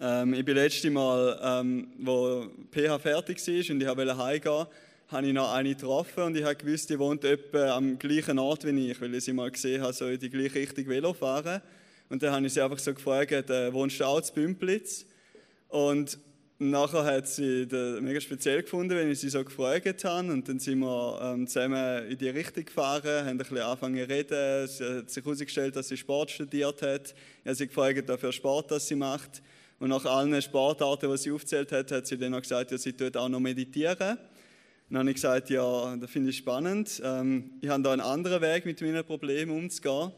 Ähm, 0.00 0.34
ich 0.34 0.44
bin 0.44 0.56
letztes 0.56 0.90
Mal, 0.90 1.38
ähm, 1.42 1.88
wo 1.98 2.46
PH 2.72 2.98
fertig 2.98 3.38
war 3.46 3.74
und 3.74 3.82
ich 3.82 3.88
wollte 3.88 4.16
heimgehen, 4.16 4.66
habe 5.08 5.26
ich 5.26 5.32
noch 5.32 5.52
eine 5.52 5.70
getroffen 5.70 6.24
und 6.24 6.36
ich 6.36 6.44
habe 6.44 6.56
gewusst, 6.56 6.90
die 6.90 6.98
wohnt 6.98 7.24
etwa 7.24 7.76
am 7.76 7.98
gleichen 7.98 8.38
Ort 8.38 8.64
wie 8.64 8.90
ich, 8.90 9.00
weil 9.00 9.14
ich 9.14 9.24
sie 9.24 9.32
mal 9.32 9.50
gesehen 9.50 9.82
habe, 9.82 9.92
so 9.92 10.06
in 10.06 10.18
die 10.18 10.30
gleiche 10.30 10.56
Richtung 10.56 10.86
Velo 10.88 11.12
fahren. 11.12 11.60
Und 12.08 12.22
dann 12.22 12.32
habe 12.32 12.46
ich 12.46 12.54
sie 12.54 12.60
einfach 12.60 12.78
so 12.78 12.94
gefragt, 12.94 13.50
äh, 13.50 13.72
wohnst 13.72 14.00
du 14.00 14.04
auch 14.04 14.20
zu 14.20 14.32
Bümplitz? 14.32 15.06
Und 15.68 16.18
nachher 16.58 17.04
hat 17.04 17.28
sie 17.28 17.66
das 17.66 18.00
mega 18.00 18.20
speziell 18.20 18.62
gefunden, 18.62 18.96
wenn 18.96 19.10
ich 19.10 19.20
sie 19.20 19.28
so 19.28 19.44
gefragt 19.44 20.04
habe. 20.04 20.32
Und 20.32 20.48
dann 20.48 20.58
sind 20.58 20.78
wir 20.80 21.18
ähm, 21.22 21.46
zusammen 21.46 22.08
in 22.08 22.18
die 22.18 22.28
Richtung 22.28 22.64
gefahren, 22.64 23.04
haben 23.04 23.28
ein 23.28 23.38
bisschen 23.38 23.58
angefangen 23.58 24.08
zu 24.08 24.08
reden. 24.08 24.68
Sie 24.68 24.84
hat 24.84 25.10
sich 25.10 25.24
herausgestellt, 25.24 25.76
dass 25.76 25.88
sie 25.88 25.96
Sport 25.96 26.30
studiert 26.30 26.82
hat. 26.82 27.14
Ich 27.42 27.46
habe 27.46 27.54
sie 27.54 27.66
gefragt, 27.66 28.04
was 28.06 28.20
für 28.20 28.32
Sport 28.32 28.70
das 28.70 28.86
sie 28.86 28.96
macht. 28.96 29.42
Und 29.80 29.88
nach 29.90 30.04
allen 30.04 30.40
Sportarten, 30.40 31.10
die 31.10 31.18
sie 31.18 31.32
aufgezählt 31.32 31.72
hat, 31.72 31.90
hat 31.90 32.06
sie 32.06 32.16
dann 32.16 32.34
auch 32.34 32.40
gesagt, 32.40 32.70
ja, 32.70 32.78
sie 32.78 32.92
tut 32.92 33.16
auch 33.16 33.28
noch 33.28 33.40
meditieren. 33.40 34.18
Dann 34.94 35.00
habe 35.00 35.10
ich 35.10 35.16
gesagt, 35.16 35.50
ja, 35.50 35.96
das 35.96 36.08
finde 36.08 36.30
ich 36.30 36.36
spannend. 36.36 37.02
Ähm, 37.04 37.50
ich 37.60 37.68
habe 37.68 37.82
da 37.82 37.90
einen 37.90 38.00
anderen 38.00 38.40
Weg, 38.40 38.64
mit 38.64 38.80
meinen 38.80 39.02
Problemen 39.02 39.50
umzugehen. 39.50 40.12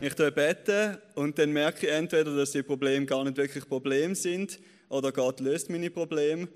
Ich 0.00 0.14
tue 0.14 0.30
beten 0.30 0.98
und 1.16 1.36
dann 1.36 1.50
merke 1.50 1.88
ich 1.88 1.92
entweder, 1.92 2.36
dass 2.36 2.52
die 2.52 2.62
Probleme 2.62 3.06
gar 3.06 3.24
nicht 3.24 3.36
wirklich 3.36 3.68
Probleme 3.68 4.14
sind 4.14 4.60
oder 4.88 5.10
Gott 5.10 5.40
löst 5.40 5.68
meine 5.68 5.90
Probleme. 5.90 6.46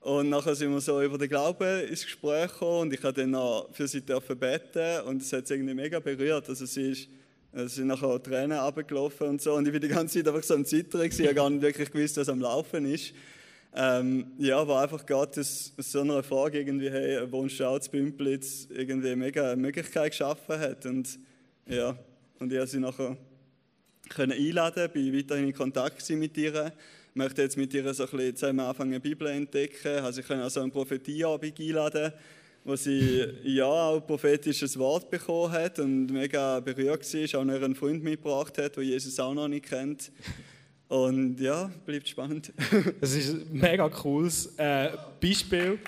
Und 0.00 0.28
nachher 0.28 0.54
sind 0.54 0.72
wir 0.72 0.80
so 0.82 1.00
über 1.00 1.16
den 1.16 1.30
Glauben 1.30 1.88
ins 1.88 2.04
Gespräch 2.04 2.52
gekommen 2.52 2.80
und 2.82 2.92
ich 2.92 3.02
habe 3.02 3.18
dann 3.18 3.30
noch 3.30 3.70
für 3.72 3.88
sie 3.88 4.02
dürfen 4.02 4.38
beten 4.38 5.06
und 5.06 5.22
es 5.22 5.32
hat 5.32 5.46
sie 5.46 5.54
irgendwie 5.54 5.72
mega 5.72 6.00
berührt. 6.00 6.50
Also 6.50 6.66
sie 6.66 6.90
ist 6.90 7.08
es 7.52 7.76
sind 7.76 7.86
nachher 7.86 8.22
Tränen 8.22 8.58
runtergelaufen 8.58 9.28
und 9.28 9.40
so 9.40 9.54
und 9.54 9.66
ich 9.66 9.72
war 9.72 9.80
die 9.80 9.88
ganze 9.88 10.18
Zeit 10.18 10.28
einfach 10.28 10.42
so 10.42 10.52
am 10.52 10.66
Zittern, 10.66 11.00
ich 11.00 11.18
habe 11.18 11.34
gar 11.34 11.48
nicht 11.48 11.62
wirklich 11.62 11.90
gewusst, 11.90 12.18
was 12.18 12.28
am 12.28 12.40
Laufen 12.40 12.84
ist. 12.84 13.14
Ähm, 13.76 14.26
ja, 14.38 14.66
war 14.68 14.84
einfach 14.84 15.04
Gott 15.04 15.36
aus, 15.36 15.72
so 15.76 16.00
einer 16.00 16.22
Frage 16.22 16.60
irgendwie, 16.60 16.90
hey, 16.90 17.30
wohnst 17.32 17.58
du 17.58 17.64
auch 17.64 17.80
zu 17.80 17.90
Bümplitz, 17.90 18.68
irgendwie 18.70 19.16
mega 19.16 19.50
eine 19.50 19.60
Möglichkeit 19.60 20.12
geschaffen 20.12 20.60
hat 20.60 20.86
und 20.86 21.18
ja, 21.66 21.98
und 22.38 22.52
ich 22.52 22.58
habe 22.58 22.68
sie 22.68 22.78
nachher 22.78 23.16
können 24.08 24.30
einladen, 24.30 24.88
bin 24.92 25.16
weiterhin 25.16 25.48
in 25.48 25.52
Kontakt 25.52 26.08
mit 26.10 26.36
ihr, 26.36 26.72
möchte 27.14 27.42
jetzt 27.42 27.56
mit 27.56 27.74
ihr 27.74 27.92
so 27.94 28.04
ein 28.04 28.10
bisschen 28.10 28.36
zusammen 28.36 28.60
anfangen, 28.60 29.00
Bibel 29.00 29.26
entdecken, 29.26 30.04
also 30.04 30.20
ich 30.20 30.28
kann 30.28 30.40
auch 30.40 30.50
so 30.50 30.60
einen 30.60 30.70
Prophetieabend 30.70 31.58
einladen, 31.58 32.12
wo 32.62 32.76
sie 32.76 33.26
ja 33.42 33.66
auch 33.66 34.06
prophetisches 34.06 34.78
Wort 34.78 35.10
bekommen 35.10 35.50
hat 35.50 35.80
und 35.80 36.06
mega 36.12 36.60
berührt 36.60 37.12
war, 37.12 37.40
auch 37.40 37.44
noch 37.44 37.54
einen 37.54 37.74
Freund 37.74 38.04
mitgebracht 38.04 38.56
hat, 38.56 38.76
der 38.76 38.84
Jesus 38.84 39.18
auch 39.18 39.34
noch 39.34 39.48
nicht 39.48 39.64
kennt. 39.64 40.12
Und 40.88 41.40
ja, 41.40 41.70
bleibt 41.86 42.08
spannend. 42.08 42.52
Das 43.00 43.14
ist 43.14 43.30
ein 43.30 43.48
mega 43.52 43.88
cooles 43.88 44.54
äh, 44.58 44.90
Beispiel. 45.20 45.78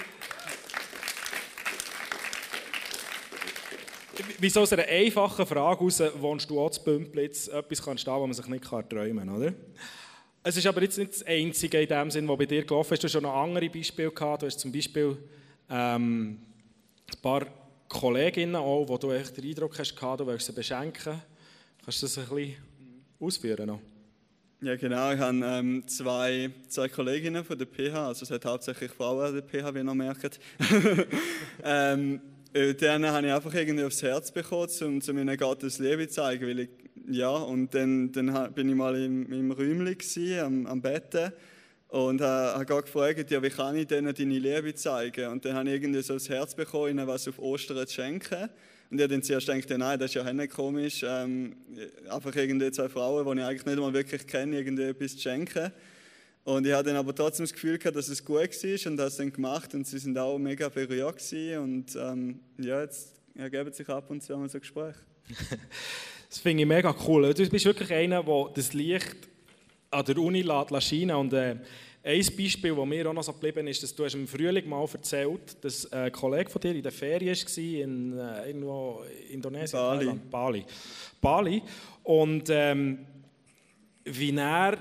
Wie 4.38 4.54
aus 4.54 4.72
einer 4.72 4.84
einfachen 4.84 5.46
Frage 5.46 5.80
heraus 5.80 6.02
wohnst 6.18 6.50
du 6.50 6.60
auch 6.60 6.70
zu 6.70 6.82
Bümplitz 6.82 7.48
etwas 7.48 7.82
kann 7.82 7.98
stehen, 7.98 8.14
was 8.14 8.20
man 8.20 8.32
sich 8.32 8.46
nicht 8.46 8.64
träumen 8.64 9.26
kann, 9.26 9.28
oder? 9.28 9.52
Es 10.42 10.56
ist 10.56 10.66
aber 10.66 10.82
jetzt 10.82 10.98
nicht 10.98 11.12
das 11.12 11.22
Einzige 11.24 11.80
in 11.80 11.88
dem 11.88 12.10
Sinn, 12.10 12.28
was 12.28 12.38
bei 12.38 12.46
dir 12.46 12.64
gelaufen 12.64 12.94
ist. 12.94 13.02
Du 13.02 13.06
hast 13.06 13.12
schon 13.12 13.22
noch 13.22 13.34
andere 13.34 13.68
Beispiele 13.68 14.10
gehabt. 14.10 14.42
Du 14.42 14.46
hast 14.46 14.60
zum 14.60 14.72
Beispiel 14.72 15.16
ähm, 15.68 16.38
ein 17.10 17.20
paar 17.20 17.46
Kolleginnen 17.88 18.56
auch, 18.56 18.88
wo 18.88 18.96
du 18.96 19.10
echt 19.12 19.36
den 19.36 19.44
Eindruck 19.44 19.78
hast, 19.78 19.94
du 19.94 20.26
willst 20.26 20.46
sie 20.46 20.52
beschenken. 20.52 21.20
Kannst 21.84 22.02
du 22.02 22.06
das 22.06 22.18
ein 22.18 22.28
bisschen 22.28 22.56
ausführen 23.20 23.66
noch? 23.66 23.80
Ja, 24.62 24.74
genau. 24.74 25.12
Ich 25.12 25.20
habe 25.20 25.38
ähm, 25.44 25.86
zwei, 25.86 26.50
zwei 26.68 26.88
Kolleginnen 26.88 27.44
von 27.44 27.58
der 27.58 27.66
PH, 27.66 28.08
also 28.08 28.22
es 28.22 28.30
hat 28.30 28.46
hauptsächlich 28.46 28.90
Frauen 28.90 29.26
an 29.26 29.34
der 29.34 29.42
PH, 29.42 29.74
wie 29.74 29.78
ihr 29.80 29.94
merkt. 29.94 30.40
ähm, 31.62 32.22
äh, 32.54 32.72
denen 32.72 33.06
habe 33.10 33.26
ich 33.26 33.32
einfach 33.34 33.52
irgendwie 33.52 33.84
aufs 33.84 34.02
Herz 34.02 34.32
bekommen, 34.32 34.70
um, 34.80 35.00
um 35.06 35.18
ihnen 35.18 35.36
Gottes 35.36 35.78
Liebe 35.78 36.08
zu 36.08 36.14
zeigen. 36.14 36.46
Weil 36.46 36.60
ich, 36.60 36.68
ja, 37.06 37.28
und 37.28 37.74
dann, 37.74 38.10
dann 38.12 38.54
bin 38.54 38.70
ich 38.70 38.74
mal 38.74 38.96
im, 38.96 39.30
im 39.30 39.52
Räumchen 39.52 40.38
am, 40.38 40.66
am 40.66 40.80
Betten 40.80 41.32
und 41.88 42.22
habe 42.22 42.64
Gott 42.64 42.86
gefragt, 42.86 43.30
ja, 43.30 43.42
wie 43.42 43.50
kann 43.50 43.76
ich 43.76 43.88
denen 43.88 44.14
deine 44.14 44.38
Liebe 44.38 44.74
zeigen? 44.74 45.32
Und 45.32 45.44
dann 45.44 45.52
habe 45.52 45.68
ich 45.68 45.82
irgendwie 45.82 46.00
so 46.00 46.14
das 46.14 46.30
Herz 46.30 46.54
bekommen, 46.54 46.92
ihnen 46.92 47.06
was 47.06 47.28
auf 47.28 47.38
Ostern 47.38 47.86
zu 47.86 47.92
schenken. 47.92 48.48
Und 48.90 48.98
ich 48.98 49.02
habe 49.02 49.14
dann 49.14 49.22
zuerst 49.22 49.48
nein, 49.48 49.98
das 49.98 50.10
ist 50.10 50.14
ja 50.14 50.32
nicht 50.32 50.52
komisch, 50.52 51.04
ähm, 51.06 51.56
einfach 52.08 52.34
irgendwie 52.36 52.70
zwei 52.70 52.88
Frauen, 52.88 53.26
die 53.26 53.42
ich 53.42 53.46
eigentlich 53.46 53.66
nicht 53.66 53.78
mal 53.78 53.92
wirklich 53.92 54.26
kenne, 54.26 54.58
irgendwie 54.58 54.84
etwas 54.84 55.16
zu 55.16 55.22
schenken. 55.22 55.72
Und 56.44 56.64
ich 56.64 56.72
hatte 56.72 56.90
dann 56.90 56.96
aber 56.96 57.12
trotzdem 57.12 57.44
das 57.44 57.52
Gefühl 57.52 57.76
gehabt, 57.76 57.96
dass 57.96 58.08
es 58.08 58.24
gut 58.24 58.36
war 58.38 58.90
und 58.90 58.96
das 58.96 59.16
dann 59.16 59.32
gemacht 59.32 59.74
und 59.74 59.84
sie 59.84 59.98
sind 59.98 60.16
auch 60.16 60.38
mega 60.38 60.68
berührt 60.68 61.20
und 61.32 61.86
ähm, 61.96 62.38
ja, 62.58 62.82
jetzt 62.82 63.14
ergeben 63.34 63.72
sich 63.72 63.88
ab 63.88 64.08
und 64.10 64.22
zu 64.22 64.32
einmal 64.32 64.48
so 64.48 64.60
Gespräche. 64.60 65.00
das 66.28 66.38
finde 66.38 66.62
ich 66.62 66.68
mega 66.68 66.94
cool. 67.08 67.34
Du 67.34 67.48
bist 67.48 67.64
wirklich 67.64 67.92
einer, 67.92 68.22
der 68.22 68.50
das 68.54 68.72
Licht 68.72 69.16
an 69.90 70.04
der 70.04 70.18
Uni 70.18 70.44
scheinen 70.80 71.16
und 71.16 71.32
äh, 71.32 71.56
ein 72.06 72.24
Beispiel, 72.36 72.74
das 72.74 72.86
mir 72.86 73.08
auch 73.08 73.12
noch 73.12 73.24
so 73.24 73.32
geblieben 73.32 73.66
ist, 73.66 73.82
dass 73.82 73.94
du 73.94 74.04
hast 74.04 74.14
im 74.14 74.28
Frühling 74.28 74.68
mal 74.68 74.86
erzählt, 74.92 75.56
dass 75.60 75.90
ein 75.90 76.12
Kollege 76.12 76.48
von 76.48 76.60
dir 76.60 76.74
in 76.74 76.82
der 76.82 76.92
Ferien 76.92 77.34
war 77.34 77.58
in 77.58 78.16
äh, 78.16 78.46
irgendwo 78.46 79.02
Indonesien, 79.28 79.80
Bali. 79.80 79.98
Thailand, 79.98 80.30
Bali. 80.30 80.64
Bali. 81.20 81.62
Und 82.04 82.48
ähm, 82.48 83.06
wie 84.04 84.36
er 84.36 84.78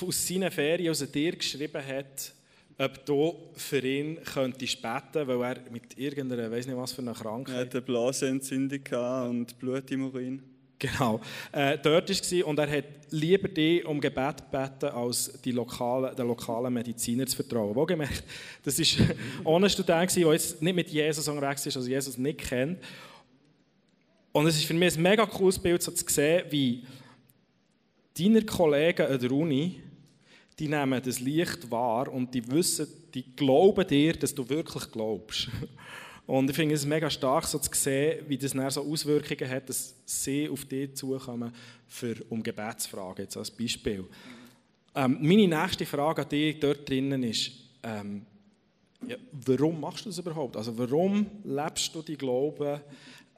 aus 0.00 0.26
seinen 0.26 0.50
Ferien 0.50 0.90
aus 0.90 1.04
dir 1.12 1.36
geschrieben 1.36 1.86
hat, 1.86 2.32
ob 2.78 3.04
du 3.04 3.34
für 3.54 3.86
ihn 3.86 4.18
könntest 4.24 4.80
beten, 4.80 5.28
weil 5.28 5.42
er 5.42 5.70
mit 5.70 5.98
irgendeiner, 5.98 6.50
weiß 6.50 6.66
nicht 6.66 6.76
was 6.76 6.94
für 6.94 7.02
einer 7.02 7.12
Krankheit... 7.12 7.54
Er 7.56 7.60
hatte 7.60 7.82
Blasenentzündung 7.82 9.28
und 9.28 9.58
Blut 9.58 9.90
im 9.90 10.06
Urin. 10.06 10.53
Genau. 10.78 11.20
Äh, 11.52 11.78
dort 11.78 12.10
war 12.10 12.46
und 12.46 12.58
er 12.58 12.70
hat 12.70 12.84
lieber 13.10 13.48
dich 13.48 13.84
um 13.86 14.00
Gebet 14.00 14.50
gebeten, 14.50 14.86
als 14.86 15.32
die 15.42 15.52
lokalen, 15.52 16.14
den 16.14 16.26
lokalen 16.26 16.74
Mediziner 16.74 17.26
zu 17.26 17.36
vertrauen. 17.36 17.74
Wohlgemerkt, 17.74 18.24
das 18.64 18.78
war 18.78 19.56
ein 19.56 19.70
Student, 19.70 20.16
der 20.16 20.32
jetzt 20.32 20.60
nicht 20.60 20.74
mit 20.74 20.88
Jesus 20.90 21.26
unterwegs 21.28 21.64
ist, 21.64 21.76
also 21.76 21.88
Jesus 21.88 22.18
nicht 22.18 22.38
kennt. 22.38 22.78
Und 24.32 24.46
es 24.46 24.56
ist 24.56 24.64
für 24.64 24.74
mich 24.74 24.96
ein 24.96 25.02
mega 25.02 25.24
cooles 25.26 25.58
Bild, 25.58 25.82
so 25.82 25.92
zu 25.92 26.04
sehen, 26.08 26.44
wie 26.50 26.84
deine 28.18 28.42
Kollegen 28.42 29.06
an 29.06 29.18
der 29.18 29.30
Uni, 29.30 29.80
die 30.58 30.68
nehmen 30.68 31.00
das 31.02 31.20
Licht 31.20 31.70
wahr 31.70 32.12
und 32.12 32.34
die 32.34 32.48
wissen, 32.50 32.86
die 33.14 33.24
glauben 33.36 33.86
dir, 33.86 34.14
dass 34.14 34.34
du 34.34 34.48
wirklich 34.48 34.90
glaubst. 34.90 35.48
Und 36.26 36.48
ich 36.48 36.56
finde 36.56 36.74
es 36.74 36.86
mega 36.86 37.10
stark, 37.10 37.44
so 37.46 37.58
zu 37.58 37.70
sehen, 37.74 38.24
wie 38.28 38.38
das 38.38 38.52
dann 38.52 38.70
so 38.70 38.82
Auswirkungen 38.82 39.50
hat, 39.50 39.68
dass 39.68 39.94
sie 40.06 40.48
auf 40.48 40.64
dich 40.64 40.94
zukommen, 40.94 41.52
für, 41.86 42.16
um 42.30 42.42
Gebetsfragen, 42.42 43.24
jetzt 43.24 43.36
als 43.36 43.50
Beispiel. 43.50 44.04
Ähm, 44.94 45.18
meine 45.20 45.48
nächste 45.48 45.84
Frage 45.84 46.22
an 46.22 46.28
dich 46.28 46.58
dort 46.58 46.88
drinnen 46.88 47.22
ist, 47.24 47.52
ähm, 47.82 48.24
ja, 49.06 49.16
warum 49.32 49.80
machst 49.80 50.06
du 50.06 50.08
das 50.08 50.18
überhaupt? 50.18 50.56
Also 50.56 50.76
warum 50.78 51.26
lebst 51.44 51.94
du 51.94 52.00
die 52.00 52.16
Glauben 52.16 52.80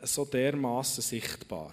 so 0.03 0.25
dermaßen 0.25 1.03
sichtbar? 1.03 1.73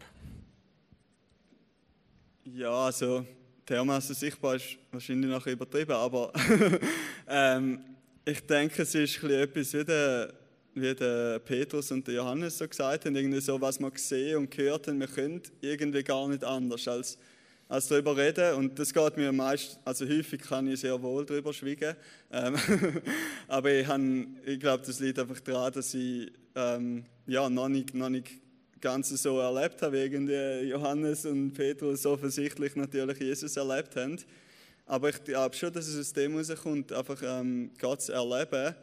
Ja, 2.46 2.86
also 2.86 3.26
dermaßen 3.70 4.16
sichtbar 4.16 4.56
ist 4.56 4.78
wahrscheinlich 4.92 5.30
noch 5.30 5.46
übertrieben, 5.46 5.92
aber 5.92 6.34
ähm, 7.28 7.80
ich 8.26 8.46
denke, 8.46 8.82
es 8.82 8.96
ist 8.96 9.24
etwas 9.24 9.74
wie 9.74 9.86
der 9.86 10.34
wie 10.76 10.94
der 10.96 11.40
Petrus 11.40 11.92
und 11.92 12.08
der 12.08 12.16
Johannes 12.16 12.58
so 12.58 12.68
gesagt 12.68 13.06
haben, 13.06 13.16
irgendwie 13.16 13.42
so, 13.42 13.60
was 13.60 13.80
wir 13.80 13.92
gesehen 13.92 14.38
und 14.38 14.52
gehört 14.52 14.88
haben, 14.88 15.00
wir 15.00 15.08
können 15.08 15.42
irgendwie 15.62 16.04
gar 16.04 16.28
nicht 16.28 16.44
anders 16.44 16.88
als, 16.88 17.18
als 17.68 17.88
darüber 17.88 18.18
reden. 18.18 18.56
Und 18.56 18.78
das 18.80 18.94
geht 18.94 19.18
mir 19.18 19.32
meist, 19.32 19.80
also 19.86 20.06
häufig 20.06 20.42
kann 20.42 20.68
ich 20.68 20.80
sehr 20.80 21.02
wohl 21.02 21.26
darüber 21.26 21.54
schweigen. 21.54 21.96
Ähm, 22.32 22.56
aber 23.48 23.72
ich, 23.72 23.88
ich 24.46 24.60
glaube, 24.60 24.84
das 24.86 25.00
liegt 25.00 25.20
einfach 25.20 25.40
daran, 25.40 25.74
dass 25.74 25.94
ich 25.94 26.32
ähm, 26.56 27.06
ja, 27.28 27.50
noch, 27.50 27.70
nicht, 27.70 27.94
noch 27.94 28.10
nicht 28.10 28.40
ganz 28.82 29.10
so 29.10 29.40
erlebt 29.40 29.82
habe, 29.82 30.10
wie 30.10 30.70
Johannes 30.70 31.26
und 31.26 31.54
Petrus 31.54 32.06
offensichtlich 32.06 32.76
natürlich 32.76 33.20
Jesus 33.20 33.56
erlebt 33.56 33.96
haben. 33.96 34.18
Aber 34.86 35.10
ich 35.10 35.24
glaube 35.24 35.56
schon, 35.56 35.72
dass 35.72 35.88
es 35.88 35.98
aus 35.98 36.14
dem 36.14 36.34
herauskommt, 36.34 36.92
einfach 36.92 37.22
ähm, 37.24 37.72
Gott 37.80 38.02
zu 38.02 38.12
erleben 38.12 38.76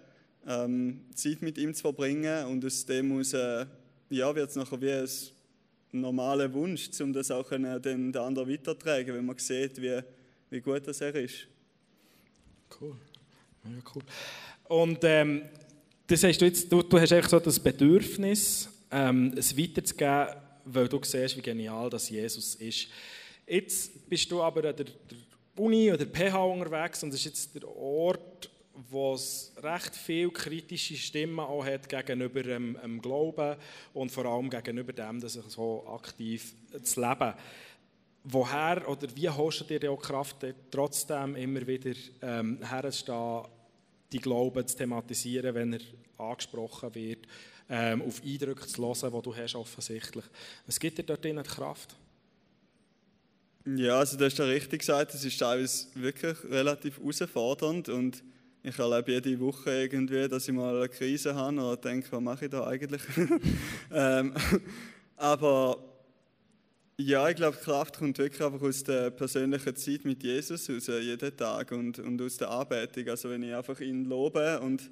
ähm, 0.46 1.00
Zeit 1.14 1.42
mit 1.42 1.58
ihm 1.58 1.74
zu 1.74 1.82
verbringen 1.82 2.46
und 2.46 2.64
aus 2.64 2.84
dem 2.86 3.18
aus, 3.18 3.32
äh, 3.32 3.66
ja, 4.10 4.34
wird 4.34 4.50
es 4.50 4.56
nachher 4.56 4.80
wie 4.80 4.92
ein 4.92 5.08
normaler 6.00 6.52
Wunsch, 6.52 6.88
um 7.00 7.12
das 7.12 7.30
auch 7.30 7.46
können, 7.48 7.80
den, 7.82 8.12
den 8.12 8.22
anderen 8.22 8.48
weitertragen, 8.48 9.14
wenn 9.14 9.26
man 9.26 9.38
sieht, 9.38 9.80
wie, 9.80 10.00
wie 10.50 10.60
gut 10.60 10.86
das 10.86 11.00
er 11.00 11.14
ist. 11.14 11.46
Cool, 12.80 12.96
mega 13.64 13.82
cool. 13.94 14.02
Und 14.68 14.98
ähm, 15.02 15.42
das 16.06 16.22
heißt, 16.22 16.40
du, 16.40 16.44
jetzt, 16.44 16.70
du, 16.70 16.82
du 16.82 16.98
hast 16.98 17.12
eigentlich 17.12 17.28
so 17.28 17.40
das 17.40 17.58
Bedürfnis, 17.58 18.68
ähm, 18.90 19.32
es 19.36 19.56
weiterzugeben, 19.56 20.28
weil 20.64 20.88
du 20.88 21.00
siehst, 21.02 21.36
wie 21.36 21.42
genial 21.42 21.90
das 21.90 22.08
Jesus 22.08 22.54
ist. 22.56 22.88
Jetzt 23.46 24.08
bist 24.08 24.30
du 24.30 24.42
aber 24.42 24.68
an 24.68 24.76
der, 24.76 24.84
der 24.84 25.18
Uni 25.56 25.90
oder 25.90 26.04
der 26.04 26.06
PH 26.06 26.36
unterwegs 26.36 27.02
und 27.02 27.10
das 27.10 27.20
ist 27.20 27.26
jetzt 27.26 27.54
der 27.54 27.68
Ort, 27.68 28.50
wo 28.88 29.14
es 29.14 29.52
recht 29.62 29.94
viele 29.94 30.30
kritische 30.30 30.96
Stimmen 30.96 31.40
auch 31.40 31.64
hat 31.64 31.88
gegenüber 31.88 32.42
dem, 32.42 32.78
dem 32.82 33.02
Glauben 33.02 33.56
und 33.94 34.10
vor 34.10 34.24
allem 34.24 34.48
gegenüber 34.48 34.92
dem, 34.92 35.20
dass 35.20 35.36
ich 35.36 35.44
so 35.46 35.86
aktiv 35.88 36.54
zu 36.82 37.00
leben. 37.00 37.34
woher 38.24 38.86
oder 38.88 39.08
wie 39.14 39.28
holst 39.28 39.60
du 39.60 39.78
dir 39.78 39.90
auch 39.90 40.00
Kraft, 40.00 40.44
trotzdem 40.70 41.36
immer 41.36 41.66
wieder 41.66 41.92
ähm, 42.22 42.58
herzustehen, 42.62 43.44
die 44.12 44.18
Glauben 44.18 44.66
zu 44.66 44.76
thematisieren, 44.76 45.54
wenn 45.54 45.72
er 45.72 45.80
angesprochen 46.18 46.94
wird, 46.94 47.26
ähm, 47.68 48.02
auf 48.02 48.22
Eindrücke 48.22 48.66
zu 48.66 48.82
hören, 48.82 49.12
die 49.12 49.22
du 49.22 49.36
hast 49.36 49.54
offensichtlich. 49.54 50.24
Was 50.66 50.78
gibt 50.78 50.98
dir 50.98 51.04
dort 51.04 51.24
die 51.24 51.34
Kraft? 51.34 51.96
Ja, 53.64 53.98
also 53.98 54.16
du 54.16 54.24
hast 54.24 54.38
ja 54.38 54.44
richtig 54.46 54.80
gesagt, 54.80 55.14
es 55.14 55.24
ist 55.24 55.38
teilweise 55.38 55.86
wirklich 55.94 56.36
relativ 56.44 56.98
herausfordernd 56.98 57.88
und 57.88 58.22
ich 58.62 58.78
erlebe 58.78 59.12
jede 59.12 59.40
Woche 59.40 59.70
irgendwie, 59.82 60.28
dass 60.28 60.48
ich 60.48 60.54
mal 60.54 60.76
eine 60.76 60.88
Krise 60.88 61.34
habe 61.34 61.56
oder 61.56 61.76
denke, 61.76 62.12
was 62.12 62.20
mache 62.20 62.44
ich 62.44 62.50
da 62.50 62.66
eigentlich? 62.66 63.02
ähm, 63.92 64.34
aber 65.16 65.78
ja, 66.98 67.28
ich 67.30 67.36
glaube, 67.36 67.56
Kraft 67.56 67.98
kommt 67.98 68.18
wirklich 68.18 68.42
einfach 68.42 68.60
aus 68.60 68.84
der 68.84 69.10
persönlichen 69.10 69.74
Zeit 69.74 70.04
mit 70.04 70.22
Jesus 70.22 70.68
raus, 70.68 70.86
jeden 70.88 71.36
Tag 71.36 71.72
und, 71.72 71.98
und 71.98 72.20
aus 72.20 72.36
der 72.36 72.50
Anbetung. 72.50 73.08
Also 73.08 73.30
wenn 73.30 73.42
ich 73.42 73.54
einfach 73.54 73.80
ihn 73.80 74.04
lobe 74.04 74.60
und, 74.60 74.90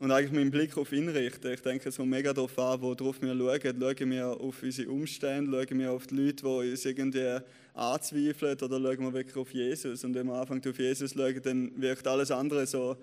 und 0.00 0.12
eigentlich 0.12 0.32
meinen 0.32 0.50
Blick 0.50 0.76
auf 0.76 0.92
ihn 0.92 1.08
richte. 1.08 1.52
Ich 1.52 1.60
denke, 1.60 1.90
kommt 1.90 2.10
mega 2.10 2.32
darauf 2.32 2.56
an, 2.58 2.80
worauf 2.80 3.20
wir 3.20 3.34
schauen. 3.34 3.80
Schauen 3.80 4.10
wir 4.10 4.26
auf 4.28 4.62
unsere 4.62 4.90
Umstände, 4.90 5.50
schauen 5.50 5.78
wir 5.78 5.92
auf 5.92 6.06
die 6.06 6.14
Leute, 6.14 6.42
die 6.44 6.70
uns 6.70 6.84
irgendwie 6.84 7.38
anzweifeln 7.74 8.58
oder 8.60 8.80
schauen 8.80 9.00
wir 9.00 9.12
wirklich 9.12 9.36
auf 9.36 9.52
Jesus. 9.52 10.04
Und 10.04 10.14
wenn 10.14 10.26
wir 10.26 10.34
anfangen 10.34 10.62
auf 10.68 10.78
Jesus 10.78 11.12
zu 11.12 11.18
schauen, 11.18 11.42
dann 11.42 11.82
wirkt 11.82 12.06
alles 12.06 12.30
andere 12.30 12.66
so, 12.66 12.96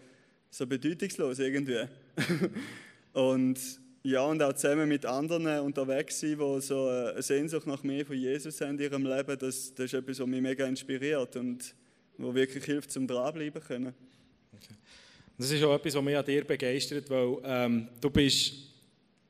so 0.49 0.65
bedeutungslos 0.65 1.39
irgendwie. 1.39 1.84
und 3.13 3.60
ja, 4.03 4.21
und 4.21 4.41
auch 4.41 4.53
zusammen 4.53 4.88
mit 4.88 5.05
anderen 5.05 5.60
unterwegs 5.62 6.19
sein, 6.19 6.38
die 6.38 6.62
so 6.62 6.88
eine 6.88 7.21
Sehnsucht 7.21 7.67
nach 7.67 7.84
mehr 7.84 8.05
von 8.05 8.15
Jesus 8.15 8.62
haben 8.62 8.77
in 8.77 8.79
ihrem 8.79 9.03
Leben, 9.03 9.38
das, 9.38 9.73
das 9.73 9.86
ist 9.86 9.93
etwas, 9.95 10.19
was 10.19 10.27
mich 10.27 10.41
mega 10.41 10.65
inspiriert 10.65 11.36
und 11.36 11.73
wo 12.17 12.34
wirklich 12.34 12.63
hilft, 12.63 12.91
zum 12.91 13.08
dranbleiben 13.08 13.62
können. 13.62 13.95
Das 15.38 15.52
ist 15.52 15.63
auch 15.63 15.76
etwas, 15.76 15.95
was 15.95 16.04
mich 16.04 16.17
an 16.17 16.26
dir 16.26 16.45
begeistert, 16.45 17.10
weil 17.10 17.38
ähm, 17.43 17.89
du 18.00 18.10
bist, 18.10 18.54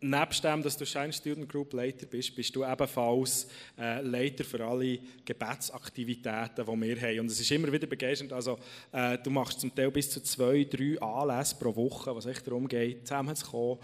nebst 0.02 0.44
dem, 0.44 0.62
dass 0.62 0.78
du 0.78 0.86
Shine 0.86 1.12
Student 1.12 1.50
Group 1.50 1.74
Leiter 1.74 2.06
bist, 2.06 2.36
bist 2.36 2.56
du 2.56 2.63
ebenfalls 2.63 3.48
äh, 3.80 4.02
Leiter 4.02 4.44
für 4.44 4.63
alle 4.63 5.00
Gebetsaktivitäten, 5.26 6.63
die 6.63 6.82
wir 6.82 7.02
haben. 7.02 7.20
Und 7.22 7.32
es 7.32 7.39
ist 7.39 7.52
immer 7.52 7.72
wieder 7.72 7.88
begeisternd, 7.88 8.34
also 8.34 8.60
äh, 8.91 9.18
du 9.18 9.32
machst 9.32 9.62
zum 9.62 9.74
Teil 9.74 9.89
bis 9.89 10.12
zu 10.12 10.22
zwei, 10.22 10.63
drei 10.65 11.02
Anlässe 11.02 11.56
pro 11.56 11.76
Woche, 11.76 12.15
was 12.15 12.28
echt 12.28 12.46
darum 12.46 12.68
geht, 12.68 13.08
zusammenzukommen 13.08 13.80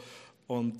und 0.46 0.78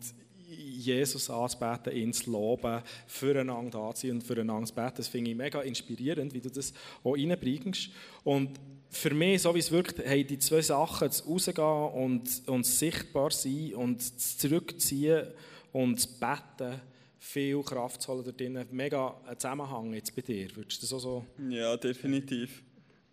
Jesus 0.48 1.30
anzubeten, 1.30 1.96
ihn 1.96 2.14
zu 2.14 2.30
loben, 2.30 2.84
füreinander 3.08 3.80
da 3.80 3.96
zu 3.96 4.08
sein 4.08 4.18
und 4.18 4.24
füreinander 4.24 4.68
zu 4.68 4.76
beten. 4.76 4.94
Das 4.98 5.08
finde 5.08 5.32
ich 5.32 5.38
mega 5.38 5.62
inspirierend, 5.62 6.34
wie 6.34 6.42
du 6.42 6.50
das 6.50 6.74
auch 7.04 7.16
reinbringst. 7.16 7.90
Und 8.24 8.60
für 8.92 9.14
mich, 9.14 9.42
so 9.42 9.56
wie 9.56 9.60
es 9.60 9.72
wirkt, 9.72 10.06
haben 10.06 10.28
die 10.28 10.38
zwei 10.38 10.62
Sachen, 10.62 11.08
das 11.08 11.26
Rausgehen 11.26 11.66
und, 11.94 12.48
und 12.48 12.66
sichtbar 12.66 13.32
sein 13.32 13.74
und 13.76 13.98
das 13.98 14.38
Zurückziehen 14.38 15.28
und 15.72 15.96
das 15.96 16.08
Beten, 16.08 16.82
viel 17.18 17.62
Kraft 17.64 18.02
zu 18.02 18.12
holen 18.12 18.24
dort 18.26 18.40
drin. 18.40 18.66
Mega 18.72 19.16
Zusammenhang 19.38 19.94
jetzt 19.94 20.14
bei 20.16 20.22
dir. 20.22 20.54
Würdest 20.56 20.82
du 20.82 20.86
das 20.86 20.94
auch 20.94 21.00
so? 21.00 21.26
Ja, 21.50 21.78
definitiv. 21.78 22.64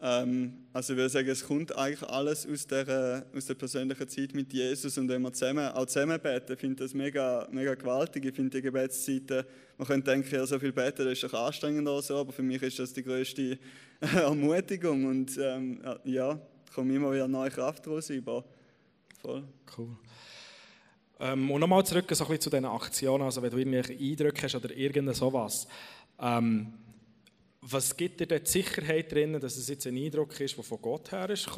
Ähm, 0.01 0.67
also 0.73 0.93
ich 0.93 0.97
würde 0.97 1.09
sagen, 1.09 1.29
es 1.29 1.45
kommt 1.45 1.77
eigentlich 1.77 2.09
alles 2.09 2.47
aus 2.47 2.67
der, 2.67 3.27
aus 3.35 3.47
der 3.47 3.55
persönlichen 3.55 4.09
Zeit 4.09 4.33
mit 4.33 4.53
Jesus 4.53 4.97
und 4.97 5.09
wenn 5.09 5.23
wir 5.23 5.33
zusammen, 5.33 5.69
auch 5.73 5.87
zusammen 5.87 6.21
beten, 6.21 6.57
finde 6.57 6.75
ich 6.75 6.91
das 6.91 6.95
mega, 6.95 7.49
mega 7.51 7.75
gewaltig. 7.75 8.25
Ich 8.25 8.35
finde 8.35 8.57
die 8.57 8.63
Gebetszeiten, 8.63 9.45
man 9.77 9.87
könnte 9.89 10.11
denken, 10.11 10.33
ja, 10.33 10.47
so 10.47 10.59
viel 10.59 10.73
beten, 10.73 11.05
das 11.05 11.15
ist 11.15 11.25
doch 11.25 11.47
anstrengend 11.47 11.89
oder 11.89 12.03
so, 12.03 12.17
aber 12.17 12.33
für 12.33 12.43
mich 12.43 12.63
ist 12.63 12.79
das 12.79 12.93
die 12.93 13.03
größte 13.03 13.59
Ermutigung 14.01 15.05
und 15.05 15.37
ähm, 15.39 15.83
ja, 16.05 16.39
komme 16.73 16.95
immer 16.95 17.13
wieder 17.13 17.27
neue 17.27 17.51
Kraft 17.51 17.89
raus 17.89 18.09
über. 18.11 18.45
Voll. 19.21 19.43
Cool. 19.77 19.97
Ähm, 21.19 21.51
und 21.51 21.61
nochmal 21.61 21.85
zurück 21.85 22.05
so 22.11 22.25
ein 22.25 22.29
bisschen 22.29 22.41
zu 22.43 22.51
diesen 22.51 22.67
Aktionen, 22.67 23.25
also 23.25 23.43
wenn 23.43 23.51
du 23.51 23.59
irgendwelche 23.59 23.95
Eindrücke 23.95 24.43
hast 24.43 24.55
oder 24.55 24.71
irgend 24.71 25.17
sowas. 25.17 25.67
Ähm, 26.21 26.73
was 27.71 27.97
gibt 27.97 28.21
dir 28.21 28.27
die 28.27 28.51
Sicherheit 28.51 29.13
drin, 29.13 29.39
dass 29.41 29.57
es 29.57 29.69
jetzt 29.69 29.87
ein 29.87 29.97
Eindruck 29.97 30.39
ist, 30.41 30.57
der 30.57 30.65
von 30.65 30.81
Gott 30.81 31.13
her 31.13 31.29
ist 31.31 31.49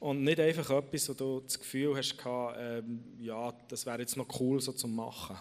und 0.00 0.22
nicht 0.22 0.40
einfach 0.40 0.70
etwas, 0.70 1.08
wo 1.08 1.12
du 1.12 1.40
das 1.40 1.58
Gefühl 1.58 1.96
hast, 1.96 2.16
ähm, 2.56 3.02
ja, 3.20 3.52
das 3.68 3.84
wäre 3.84 4.00
jetzt 4.00 4.16
noch 4.16 4.28
cool 4.40 4.60
so 4.60 4.72
zu 4.72 4.86
machen? 4.86 5.36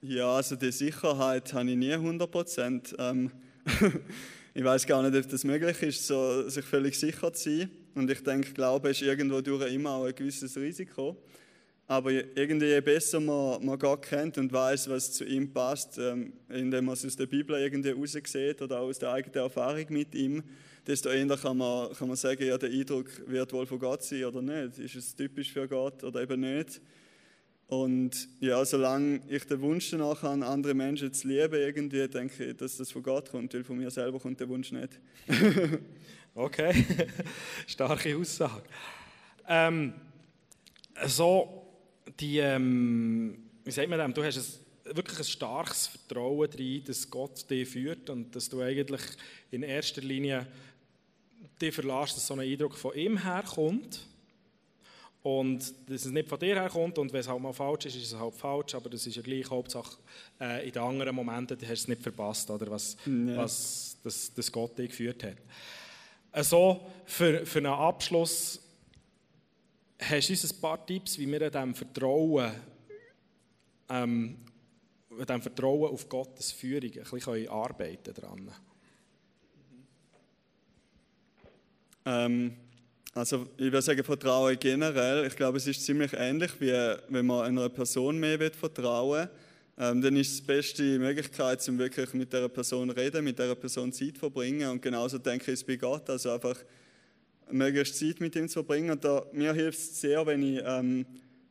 Ja, 0.00 0.36
also 0.36 0.56
die 0.56 0.70
Sicherheit 0.70 1.52
habe 1.52 1.70
ich 1.70 1.76
nie 1.76 1.92
100 1.92 2.30
Prozent. 2.30 2.94
Ähm, 2.98 3.30
ich 4.54 4.62
weiß 4.62 4.86
gar 4.86 5.02
nicht, 5.02 5.24
ob 5.24 5.30
das 5.30 5.42
möglich 5.42 5.82
ist, 5.82 6.06
so, 6.06 6.48
sich 6.48 6.64
völlig 6.64 6.98
sicher 6.98 7.32
zu 7.32 7.50
sein. 7.50 7.70
Und 7.94 8.10
ich 8.10 8.22
denke, 8.22 8.52
Glaube 8.52 8.90
ist 8.90 9.02
irgendwo 9.02 9.40
durch 9.40 9.72
immer 9.72 9.90
auch 9.90 10.04
ein 10.04 10.14
gewisses 10.14 10.56
Risiko. 10.56 11.16
Aber 11.88 12.10
irgendwie, 12.10 12.66
je 12.66 12.80
besser 12.80 13.20
man, 13.20 13.64
man 13.64 13.78
Gott 13.78 14.02
kennt 14.02 14.38
und 14.38 14.52
weiß, 14.52 14.90
was 14.90 15.12
zu 15.12 15.24
ihm 15.24 15.52
passt, 15.52 15.98
ähm, 15.98 16.32
indem 16.48 16.86
man 16.86 16.94
es 16.94 17.06
aus 17.06 17.14
der 17.14 17.26
Bibel 17.26 17.56
irgendwie 17.56 17.90
raussieht 17.90 18.60
oder 18.60 18.80
aus 18.80 18.98
der 18.98 19.12
eigenen 19.12 19.44
Erfahrung 19.44 19.86
mit 19.90 20.12
ihm, 20.16 20.42
desto 20.84 21.10
eher 21.10 21.36
kann 21.36 21.56
man, 21.56 21.92
kann 21.92 22.08
man 22.08 22.16
sagen, 22.16 22.44
ja, 22.44 22.58
der 22.58 22.70
Eindruck 22.70 23.06
wird 23.28 23.52
wohl 23.52 23.66
von 23.66 23.78
Gott 23.78 24.02
sein 24.02 24.24
oder 24.24 24.42
nicht. 24.42 24.80
Ist 24.80 24.96
es 24.96 25.14
typisch 25.14 25.52
für 25.52 25.68
Gott 25.68 26.02
oder 26.02 26.22
eben 26.22 26.40
nicht? 26.40 26.80
Und 27.68 28.28
ja, 28.40 28.64
solange 28.64 29.20
ich 29.28 29.44
den 29.44 29.60
Wunsch 29.60 29.90
danach 29.90 30.22
habe, 30.22 30.44
andere 30.46 30.74
Menschen 30.74 31.12
zu 31.12 31.26
lieben, 31.28 31.54
irgendwie, 31.54 32.08
denke 32.08 32.46
ich, 32.46 32.56
dass 32.56 32.76
das 32.76 32.92
von 32.92 33.02
Gott 33.02 33.30
kommt, 33.30 33.54
weil 33.54 33.64
von 33.64 33.76
mir 33.76 33.90
selber 33.90 34.18
kommt 34.20 34.38
der 34.40 34.48
Wunsch 34.48 34.72
nicht. 34.72 35.00
okay, 36.34 36.84
starke 37.66 38.16
Aussage. 38.16 38.62
Ähm, 39.48 39.94
so 41.06 41.65
die, 42.20 42.38
ähm, 42.38 43.38
wie 43.64 43.70
sagt 43.70 43.88
man 43.88 43.98
dem, 43.98 44.14
du 44.14 44.24
hast 44.24 44.36
ein, 44.36 44.96
wirklich 44.96 45.18
ein 45.18 45.24
starkes 45.24 45.88
Vertrauen 45.88 46.50
darin, 46.50 46.84
dass 46.84 47.10
Gott 47.10 47.48
dich 47.50 47.68
führt 47.68 48.08
und 48.10 48.34
dass 48.34 48.48
du 48.48 48.60
eigentlich 48.60 49.02
in 49.50 49.62
erster 49.62 50.02
Linie 50.02 50.46
dich 51.60 51.74
verlässt, 51.74 52.16
dass 52.16 52.26
so 52.26 52.34
ein 52.34 52.40
Eindruck 52.40 52.76
von 52.76 52.94
ihm 52.94 53.22
herkommt 53.22 54.06
und 55.22 55.74
dass 55.88 56.04
es 56.04 56.12
nicht 56.12 56.28
von 56.28 56.38
dir 56.38 56.54
herkommt 56.54 56.98
und 56.98 57.12
wenn 57.12 57.20
es 57.20 57.28
halt 57.28 57.40
mal 57.40 57.52
falsch 57.52 57.86
ist, 57.86 57.96
ist 57.96 58.12
es 58.12 58.18
halt 58.18 58.34
falsch, 58.34 58.74
aber 58.74 58.90
das 58.90 59.06
ist 59.06 59.16
ja 59.16 59.22
gleich 59.22 59.50
Hauptsache 59.50 59.96
äh, 60.40 60.66
in 60.66 60.72
den 60.72 60.82
anderen 60.82 61.14
Momenten, 61.16 61.58
du 61.58 61.66
hast 61.66 61.80
es 61.80 61.88
nicht 61.88 62.02
verpasst, 62.02 62.48
oder 62.50 62.70
was, 62.70 62.96
ja. 63.06 63.36
was 63.36 63.96
das, 64.04 64.32
das 64.34 64.52
Gott 64.52 64.78
dich 64.78 64.90
geführt 64.90 65.24
hat. 65.24 65.38
Also 66.30 66.80
für, 67.06 67.44
für 67.46 67.58
einen 67.58 67.66
Abschluss 67.66 68.60
hast 69.98 70.28
du 70.28 70.32
uns 70.32 70.52
ein 70.52 70.60
paar 70.60 70.86
Tipps, 70.86 71.18
wie 71.18 71.26
wir 71.30 71.42
an 71.42 71.50
diesem 71.50 71.74
Vertrauen, 71.74 72.52
ähm, 73.88 74.36
an 75.10 75.26
diesem 75.26 75.42
Vertrauen 75.42 75.92
auf 75.92 76.08
Gottes 76.08 76.52
Führung 76.52 76.90
ein 76.90 77.04
bisschen 77.10 77.48
arbeiten 77.48 78.14
können? 78.14 78.52
Ähm, 82.04 82.56
also 83.14 83.46
ich 83.56 83.64
würde 83.64 83.82
sagen, 83.82 84.04
Vertrauen 84.04 84.58
generell, 84.58 85.26
ich 85.26 85.34
glaube, 85.34 85.56
es 85.56 85.66
ist 85.66 85.84
ziemlich 85.84 86.12
ähnlich, 86.12 86.52
wie 86.60 86.72
wenn 87.08 87.26
man 87.26 87.46
einer 87.46 87.68
Person 87.68 88.18
mehr 88.18 88.38
vertrauen 88.52 89.22
will. 89.22 89.30
Ähm, 89.78 90.00
dann 90.00 90.16
ist 90.16 90.32
es 90.32 90.36
die 90.38 90.46
beste 90.46 90.98
Möglichkeit, 90.98 91.68
um 91.68 91.78
wirklich 91.78 92.14
mit 92.14 92.32
der 92.32 92.48
Person 92.48 92.88
zu 92.88 92.96
reden, 92.96 93.24
mit 93.24 93.38
der 93.38 93.54
Person 93.54 93.92
Zeit 93.92 94.14
zu 94.14 94.20
verbringen. 94.20 94.70
Und 94.70 94.80
genauso 94.80 95.18
denke 95.18 95.52
ich 95.52 95.60
es 95.60 95.64
bei 95.64 95.76
Gott. 95.76 96.08
Also 96.08 96.30
einfach 96.30 96.56
möglichst 97.50 97.98
Zeit 97.98 98.20
mit 98.20 98.36
ihm 98.36 98.48
zu 98.48 98.62
verbringen. 98.62 98.98
Da, 99.00 99.24
mir 99.32 99.52
hilft 99.52 99.78
es 99.78 100.00
sehr, 100.00 100.26
wenn 100.26 100.42
ich 100.42 100.62
ähm, 100.64 101.06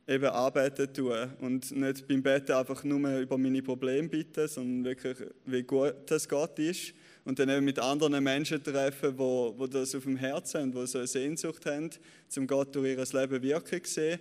eben 0.06 0.26
arbeiten 0.26 0.92
tue 0.92 1.30
und 1.40 1.70
nicht 1.72 2.06
beim 2.06 2.22
Beten 2.22 2.52
einfach 2.52 2.84
nur 2.84 3.18
über 3.18 3.38
meine 3.38 3.62
Probleme 3.62 4.08
bitte, 4.08 4.46
sondern 4.46 4.84
wirklich, 4.84 5.28
wie 5.46 5.62
gut 5.62 5.94
das 6.06 6.28
Gott 6.28 6.58
ist. 6.58 6.94
Und 7.24 7.40
dann 7.40 7.48
eben 7.48 7.64
mit 7.64 7.78
anderen 7.80 8.22
Menschen 8.22 8.62
treffen, 8.62 9.18
wo, 9.18 9.52
wo 9.56 9.66
das 9.66 9.94
auf 9.96 10.04
dem 10.04 10.16
Herzen 10.16 10.60
haben, 10.60 10.72
die 10.72 10.86
so 10.86 10.98
eine 10.98 11.08
Sehnsucht 11.08 11.66
haben, 11.66 11.90
zum 12.28 12.46
Gott 12.46 12.74
durch 12.74 12.96
ihr 12.96 13.20
Leben 13.20 13.42
Wirkung 13.42 13.80
sehen. 13.84 14.20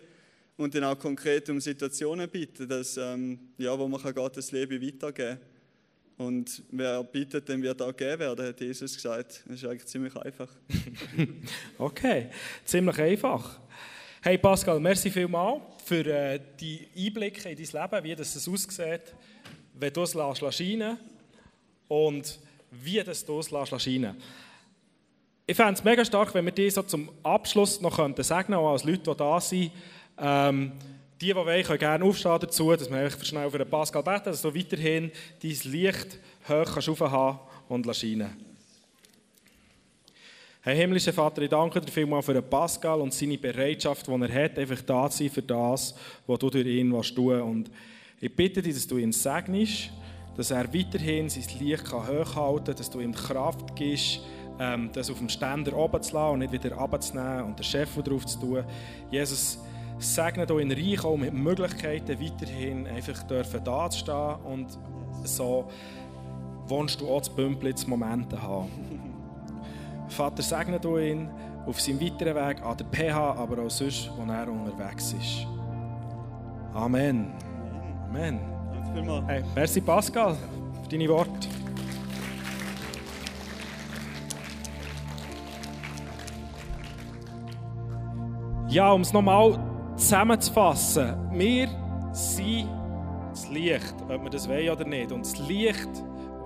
Und 0.58 0.74
dann 0.74 0.86
auch 0.86 0.98
konkret 0.98 1.50
um 1.50 1.60
Situationen 1.60 2.30
bitten, 2.30 2.68
dass, 2.68 2.98
ähm, 2.98 3.38
ja, 3.58 3.78
wo 3.78 3.88
man 3.88 4.02
Gottes 4.14 4.52
Leben 4.52 4.82
weitergeben 4.82 5.38
kann. 5.38 5.55
Und 6.18 6.64
wer 6.72 7.04
bittet, 7.04 7.50
dem 7.50 7.62
wird 7.62 7.82
auch 7.82 7.96
gegeben 7.96 8.20
werden, 8.20 8.48
hat 8.48 8.62
Jesus 8.62 8.96
gesagt. 8.96 9.44
Das 9.46 9.56
ist 9.56 9.66
eigentlich 9.66 9.86
ziemlich 9.86 10.16
einfach. 10.16 10.48
okay, 11.78 12.30
ziemlich 12.64 12.98
einfach. 13.00 13.60
Hey 14.22 14.38
Pascal, 14.38 14.80
merci 14.80 15.12
vielmals 15.12 15.62
für 15.84 16.06
äh, 16.06 16.40
die 16.60 16.88
Einblicke 16.98 17.50
in 17.50 17.58
dein 17.58 17.82
Leben, 17.82 18.04
wie 18.04 18.16
das 18.16 18.48
aussieht, 18.48 19.14
wenn 19.74 19.94
du 19.94 20.02
es 20.04 20.14
lässt 20.14 20.54
scheinen 20.54 20.98
und 21.90 22.40
wie 22.72 23.04
das 23.04 23.26
du 23.26 23.40
es 23.40 23.52
lässt 23.52 23.82
scheinen. 23.82 24.16
Ich 25.46 25.56
fände 25.56 25.74
es 25.74 25.84
mega 25.84 26.04
stark, 26.04 26.34
wenn 26.34 26.46
wir 26.46 26.54
dir 26.54 26.72
so 26.72 26.82
zum 26.82 27.12
Abschluss 27.24 27.82
noch 27.82 27.98
könnten 27.98 28.24
sagen, 28.24 28.54
auch 28.54 28.72
als 28.72 28.84
Leute, 28.84 29.12
die 29.12 29.18
da 29.18 29.40
sind, 29.40 29.72
ähm, 30.18 30.72
die, 31.22 31.28
die 31.28 31.36
wollen, 31.36 31.64
können 31.64 31.80
gerne 31.80 32.04
aufstehen 32.04 32.38
dazu, 32.40 32.76
dass 32.76 32.90
wir 32.90 33.10
schnell 33.10 33.50
für 33.50 33.58
den 33.58 33.70
Pascal 33.70 34.04
beten, 34.04 34.26
dass 34.26 34.42
du 34.42 34.54
weiterhin 34.54 35.12
dein 35.42 35.72
Licht 35.72 36.20
hoch 36.48 36.74
kannst 36.74 37.02
haben 37.02 37.40
und 37.70 37.96
scheinen 37.96 38.46
Herr 40.62 40.74
himmlischer 40.74 41.14
Vater, 41.14 41.44
ich 41.44 41.50
danke 41.50 41.80
dir 41.80 41.92
vielmals 41.92 42.26
für 42.26 42.34
den 42.34 42.50
Pascal 42.50 43.00
und 43.00 43.14
seine 43.14 43.38
Bereitschaft, 43.38 44.08
die 44.08 44.12
er 44.12 44.44
hat, 44.46 44.58
einfach 44.58 44.82
da 44.82 45.08
zu 45.08 45.20
sein 45.20 45.30
für 45.30 45.44
das, 45.44 45.94
was 46.26 46.40
du 46.40 46.50
durch 46.50 46.66
ihn 46.66 46.92
willst. 46.92 47.16
Und 47.20 47.70
ich 48.20 48.36
bitte 48.36 48.64
dich, 48.64 48.74
dass 48.74 48.88
du 48.88 48.98
ihn 48.98 49.12
segnest, 49.12 49.92
dass 50.36 50.50
er 50.50 50.74
weiterhin 50.74 51.30
sein 51.30 51.44
Licht 51.60 51.94
hochhalten 51.94 52.66
kann, 52.66 52.76
dass 52.76 52.90
du 52.90 53.00
ihm 53.00 53.14
Kraft 53.14 53.76
gibst, 53.76 54.22
ähm, 54.60 54.90
das 54.92 55.12
auf 55.12 55.20
dem 55.20 55.30
Ständer 55.30 55.78
oben 55.78 56.02
zu 56.02 56.16
lassen 56.16 56.34
und 56.34 56.40
nicht 56.40 56.52
wieder 56.52 56.76
runterzunehmen 56.76 57.44
und 57.44 57.60
den 57.60 57.64
Chef 57.64 57.96
drauf 58.04 58.26
zu 58.26 58.40
tun. 58.40 58.64
Jesus, 59.12 59.60
segne 59.98 60.46
hier 60.46 60.60
in 60.60 60.72
Reich 60.72 61.04
auch 61.04 61.18
mit 61.18 61.34
Möglichkeiten, 61.34 62.20
weiterhin 62.20 62.88
einfach 62.88 63.24
dürfen 63.24 63.64
da 63.64 63.90
zu 63.90 64.00
stehen 64.00 64.36
und 64.46 64.78
so 65.24 65.66
wohnst 66.68 67.02
du 67.02 67.10
auch 67.10 67.22
zu 67.22 67.32
Bümplitz 67.34 67.88
Momente 67.88 68.42
haben. 68.42 68.70
Vater, 70.08 70.44
segne 70.44 70.80
du 70.80 70.98
ihn 70.98 71.30
auf 71.66 71.82
seinem 71.82 72.02
weiteren 72.02 72.36
Weg 72.36 72.64
an 72.64 72.78
der 72.78 72.86
PH, 72.86 73.36
aber 73.38 73.64
auch 73.64 73.70
sonst, 73.70 74.12
wo 74.16 74.32
er 74.32 74.48
unterwegs 74.48 75.14
ist. 75.14 75.48
Amen. 76.74 77.32
Amen. 78.10 78.40
Hey, 79.28 79.44
merci 79.56 79.82
Pascal 79.82 80.38
für 80.84 80.90
deine 80.90 81.10
Worte. 81.10 81.50
Ja, 88.70 88.92
um 88.92 89.02
es 89.02 89.14
nochmal 89.14 89.58
zusammenzufassen. 89.96 91.16
Wir 91.32 91.68
sind 92.12 92.70
das 93.32 93.50
Licht, 93.50 93.96
ob 94.08 94.24
wir 94.24 94.30
das 94.30 94.48
wollen 94.48 94.70
oder 94.70 94.86
nicht. 94.86 95.12
Und 95.12 95.26
das 95.26 95.38
Licht 95.40 95.90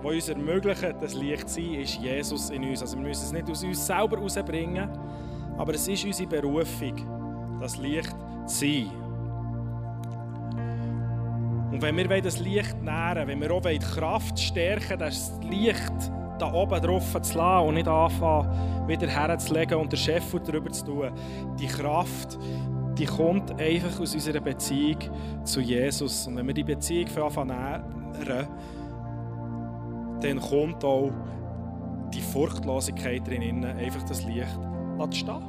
was 0.02 0.14
uns 0.14 0.28
ermöglicht, 0.30 0.96
das 1.00 1.14
Licht 1.14 1.48
zu 1.48 1.56
sein, 1.56 1.74
ist 1.74 1.94
Jesus 1.96 2.50
in 2.50 2.64
uns. 2.64 2.80
Also 2.80 2.96
wir 2.96 3.06
müssen 3.06 3.24
es 3.24 3.32
nicht 3.32 3.50
aus 3.50 3.62
uns 3.62 3.86
selber 3.86 4.16
herausbringen, 4.16 4.88
aber 5.58 5.74
es 5.74 5.86
ist 5.88 6.04
unsere 6.04 6.28
Berufung, 6.28 7.58
das 7.60 7.76
Licht 7.76 8.14
zu 8.46 8.56
sein. 8.56 8.90
Und 11.70 11.82
wenn 11.82 11.96
wir 11.96 12.22
das 12.22 12.40
Licht 12.40 12.82
nähren, 12.82 13.28
wenn 13.28 13.40
wir 13.40 13.50
auch 13.52 13.60
die 13.60 13.78
Kraft 13.78 14.38
stärken, 14.38 14.98
das 14.98 15.38
Licht 15.42 15.92
da 16.38 16.52
oben 16.52 16.80
drauf 16.80 17.20
zu 17.20 17.36
lassen 17.36 17.68
und 17.68 17.74
nicht 17.74 17.86
anfangen, 17.86 18.88
wieder 18.88 19.06
herzulegen 19.06 19.78
und 19.78 19.92
den 19.92 19.98
Chef 19.98 20.24
darüber 20.44 20.70
zu 20.70 20.86
tun, 20.86 21.10
die 21.58 21.66
Kraft, 21.66 22.38
die 22.98 23.06
kommt 23.06 23.58
einfach 23.60 24.00
aus 24.00 24.14
unserer 24.14 24.40
Beziehung 24.40 24.98
zu 25.44 25.60
Jesus. 25.60 26.26
Und 26.26 26.36
wenn 26.36 26.46
wir 26.46 26.54
die 26.54 26.64
Beziehung 26.64 27.08
nähren, 27.46 28.48
dann 30.20 30.40
kommt 30.40 30.84
auch 30.84 31.10
die 32.12 32.20
Furchtlosigkeit 32.20 33.26
drin, 33.26 33.64
einfach 33.64 34.02
das 34.02 34.24
Licht 34.24 34.48
stehen. 35.12 35.42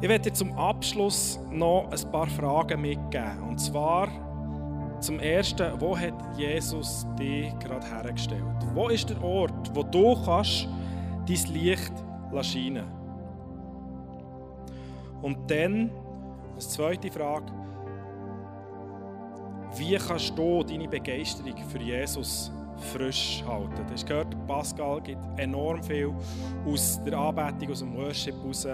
Ich 0.00 0.08
werde 0.08 0.30
dir 0.30 0.32
zum 0.32 0.52
Abschluss 0.58 1.38
noch 1.50 1.88
ein 1.90 2.10
paar 2.10 2.26
Fragen 2.26 2.80
mitgeben. 2.80 3.42
Und 3.48 3.58
zwar 3.58 4.08
zum 5.00 5.20
ersten, 5.20 5.80
wo 5.80 5.96
hat 5.96 6.14
Jesus 6.36 7.06
dich 7.18 7.56
gerade 7.58 7.86
hergestellt? 7.86 8.42
Wo 8.74 8.88
ist 8.88 9.10
der 9.10 9.22
Ort, 9.22 9.70
wo 9.74 9.82
du 9.82 10.16
kannst 10.24 10.68
dein 11.26 11.52
Licht 11.52 11.92
scheinen 12.40 13.01
Und 15.22 15.50
dann, 15.50 15.90
als 16.56 16.70
zweite 16.70 17.10
Frage, 17.10 17.46
wie 19.76 19.96
kannst 19.96 20.36
du 20.36 20.62
deine 20.62 20.88
Begeisterung 20.88 21.56
für 21.68 21.78
Jesus 21.78 22.52
frisch 22.92 23.42
halten? 23.46 23.86
Du 23.86 23.92
hast 23.92 24.06
gehört, 24.06 24.46
Pascal 24.46 25.00
gibt 25.00 25.20
enorm 25.38 25.82
viel 25.82 26.12
aus 26.66 27.00
der 27.04 27.16
Anbetung, 27.18 27.70
aus 27.70 27.78
dem 27.78 27.96
Worship 27.96 28.34
heraus. 28.34 28.66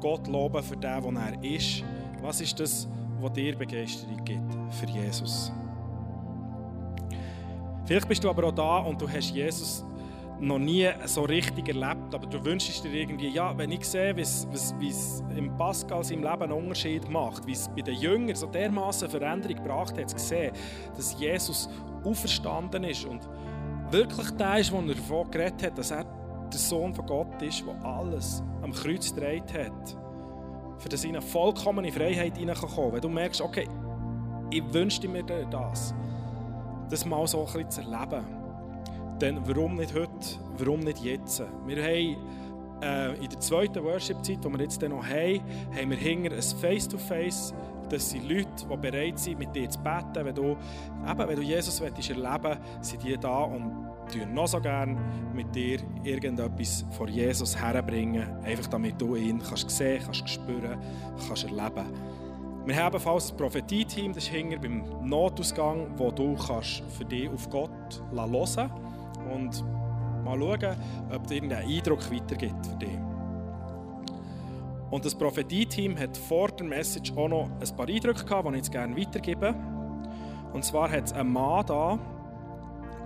Gott 0.00 0.28
loben 0.28 0.62
für 0.62 0.76
den, 0.76 1.14
der 1.14 1.32
er 1.32 1.44
ist. 1.44 1.82
Was 2.20 2.40
ist 2.40 2.60
das, 2.60 2.86
was 3.20 3.32
dir 3.32 3.56
Begeisterung 3.56 4.22
gibt 4.24 4.54
für 4.70 4.86
Jesus? 4.86 5.50
Vielleicht 7.86 8.08
bist 8.08 8.22
du 8.22 8.30
aber 8.30 8.44
auch 8.44 8.52
da 8.54 8.78
und 8.78 9.00
du 9.00 9.08
hast 9.08 9.30
Jesus 9.30 9.84
noch 10.40 10.58
nie 10.58 10.88
so 11.06 11.22
richtig 11.22 11.68
erlebt, 11.68 12.14
aber 12.14 12.26
du 12.26 12.44
wünschst 12.44 12.84
dir 12.84 12.92
irgendwie, 12.92 13.28
ja, 13.28 13.56
wenn 13.56 13.70
ich 13.70 13.84
sehe, 13.84 14.16
wie 14.16 14.20
es 14.22 15.22
im 15.36 15.56
Pascal 15.56 16.02
seinem 16.02 16.22
Leben 16.22 16.42
einen 16.42 16.52
Unterschied 16.52 17.08
macht, 17.08 17.46
wie 17.46 17.52
es 17.52 17.68
bei 17.68 17.82
den 17.82 17.94
Jüngern 17.94 18.34
so 18.34 18.46
dermaßen 18.46 19.08
Veränderung 19.08 19.56
gebracht 19.56 19.96
hat, 19.98 20.12
gesehen, 20.12 20.52
dass 20.96 21.18
Jesus 21.18 21.68
auferstanden 22.04 22.84
ist 22.84 23.04
und 23.04 23.28
wirklich 23.90 24.30
der 24.32 24.58
ist, 24.58 24.72
wo 24.72 24.78
er 24.78 24.94
davon 24.94 25.30
geredet 25.30 25.62
hat, 25.62 25.78
dass 25.78 25.90
er 25.90 26.04
der 26.04 26.58
Sohn 26.60 26.94
von 26.94 27.06
Gott 27.06 27.42
ist, 27.42 27.64
der 27.66 27.84
alles 27.84 28.42
am 28.62 28.72
Kreuz 28.72 29.14
gedreht 29.14 29.52
hat, 29.54 29.96
für 30.78 30.88
das 30.88 31.04
in 31.04 31.20
vollkommene 31.20 31.92
Freiheit 31.92 32.36
hineinkommen 32.36 32.92
Wenn 32.92 33.00
du 33.00 33.08
merkst, 33.08 33.40
okay, 33.40 33.68
ich 34.50 34.62
wünschte 34.72 35.08
mir 35.08 35.22
das, 35.22 35.94
das 36.90 37.06
mal 37.06 37.26
so 37.26 37.40
ein 37.40 37.44
bisschen 37.44 37.70
zu 37.70 37.80
erleben 37.82 38.43
dann 39.18 39.46
warum 39.46 39.76
nicht 39.76 39.94
heute, 39.94 40.10
warum 40.58 40.80
nicht 40.80 40.98
jetzt? 40.98 41.42
Wir 41.66 41.82
haben 41.82 42.16
äh, 42.82 43.14
in 43.22 43.28
der 43.28 43.40
zweiten 43.40 43.82
Worship-Zeit, 43.82 44.44
die 44.44 44.48
wir 44.48 44.60
jetzt 44.60 44.82
noch 44.82 45.04
haben, 45.04 45.40
haben 45.74 45.90
wir 45.90 45.96
hinter 45.96 46.34
ein 46.34 46.42
Face-to-Face, 46.42 47.54
das 47.88 48.10
sind 48.10 48.28
Leute, 48.28 48.48
die 48.70 48.76
bereit 48.76 49.18
sind, 49.18 49.38
mit 49.38 49.54
dir 49.54 49.68
zu 49.68 49.78
beten. 49.78 50.24
Wenn 50.24 50.34
du, 50.34 50.42
eben, 51.08 51.28
wenn 51.28 51.36
du 51.36 51.42
Jesus 51.42 51.80
willst, 51.80 52.10
erleben 52.10 52.58
sind 52.80 53.02
die 53.02 53.16
da 53.16 53.42
und 53.42 53.70
tun 54.12 54.34
noch 54.34 54.48
so 54.48 54.60
gerne 54.60 54.96
mit 55.34 55.54
dir 55.54 55.78
irgendetwas 56.02 56.84
vor 56.90 57.08
Jesus 57.08 57.56
herbringen, 57.56 58.26
einfach 58.42 58.66
damit 58.66 59.00
du 59.00 59.16
ihn 59.16 59.40
kannst 59.40 59.70
sehen, 59.70 60.02
kannst 60.04 60.28
spüren, 60.28 60.78
kannst 61.26 61.44
erleben. 61.44 61.86
Wir 62.66 62.76
haben 62.76 62.94
ebenfalls 62.94 63.30
ein 63.30 63.36
Prophetie-Team, 63.36 64.14
das 64.14 64.24
ist 64.24 64.30
hinter 64.30 64.58
beim 64.58 64.82
Notausgang, 65.06 65.86
wo 65.96 66.10
du 66.10 66.34
kannst 66.34 66.82
für 66.96 67.04
dich 67.04 67.28
auf 67.28 67.48
Gott 67.50 67.70
hören 68.10 68.32
kannst 68.32 68.83
und 69.32 69.64
mal 70.24 70.38
schauen, 70.38 70.76
ob 71.14 71.24
es 71.26 71.30
irgendeinen 71.30 71.68
Eindruck 71.68 72.10
weitergibt 72.10 72.66
für 72.66 72.76
dich. 72.76 72.98
Und 74.90 75.04
das 75.04 75.14
Prophetie-Team 75.14 75.98
hat 75.98 76.16
vor 76.16 76.48
der 76.48 76.66
Message 76.66 77.12
auch 77.16 77.28
noch 77.28 77.50
ein 77.60 77.76
paar 77.76 77.88
Eindrücke 77.88 78.24
gehabt, 78.24 78.46
die 78.46 78.50
ich 78.50 78.56
jetzt 78.56 78.72
gerne 78.72 78.96
weitergebe. 78.96 79.54
Und 80.52 80.64
zwar 80.64 80.90
hat 80.90 81.06
es 81.06 81.12
einen 81.12 81.32
Mann 81.32 81.66
da, 81.66 81.98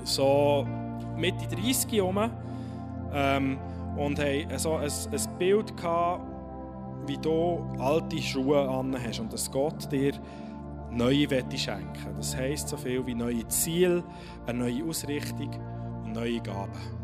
so 0.05 0.67
Mitte 1.17 1.47
30 1.49 1.93
herum, 1.93 2.31
ähm, 3.13 3.59
und 3.97 4.19
haben 4.19 4.59
so 4.59 4.75
ein, 4.75 4.91
ein 4.91 5.39
Bild 5.39 5.77
gehabt, 5.77 6.23
wie 7.07 7.17
du 7.17 7.65
alte 7.79 8.21
Schuhe 8.21 8.69
an 8.69 8.95
hast 9.03 9.19
und 9.19 9.33
dass 9.33 9.51
Gott 9.51 9.91
dir 9.91 10.13
neue 10.91 11.31
Wette 11.31 11.57
schenken. 11.57 12.15
Das 12.17 12.37
heisst 12.37 12.69
so 12.69 12.77
viel 12.77 13.05
wie 13.07 13.15
neue 13.15 13.47
Ziele, 13.49 14.05
eine 14.47 14.59
neue 14.59 14.85
Ausrichtung 14.85 15.51
neue 16.13 16.41
Gaben. 16.41 16.99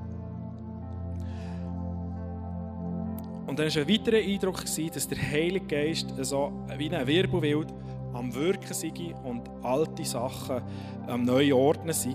Und 3.47 3.59
dann 3.59 3.67
war 3.67 3.83
ein 3.83 3.89
weiterer 3.89 4.17
Eindruck, 4.17 4.65
dass 4.65 5.09
der 5.09 5.19
Heilige 5.19 5.67
Geist 5.67 6.13
so 6.23 6.53
wie 6.77 6.91
ein 6.91 7.07
Wirbelwild 7.07 7.73
am 8.13 8.35
Wirken 8.35 8.73
sei 8.73 9.15
und 9.23 9.51
alte 9.63 10.05
Sachen 10.05 10.63
am 11.07 11.25
neuen 11.25 11.53
Ordnen 11.53 11.93
sei. 11.93 12.15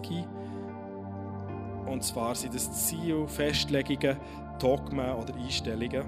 Und 1.85 2.03
zwar 2.03 2.35
sind 2.35 2.55
das 2.55 2.87
Ziel, 2.87 3.27
Festlegungen, 3.27 4.17
Dogmen 4.59 5.13
oder 5.15 5.35
Einstellungen. 5.35 6.03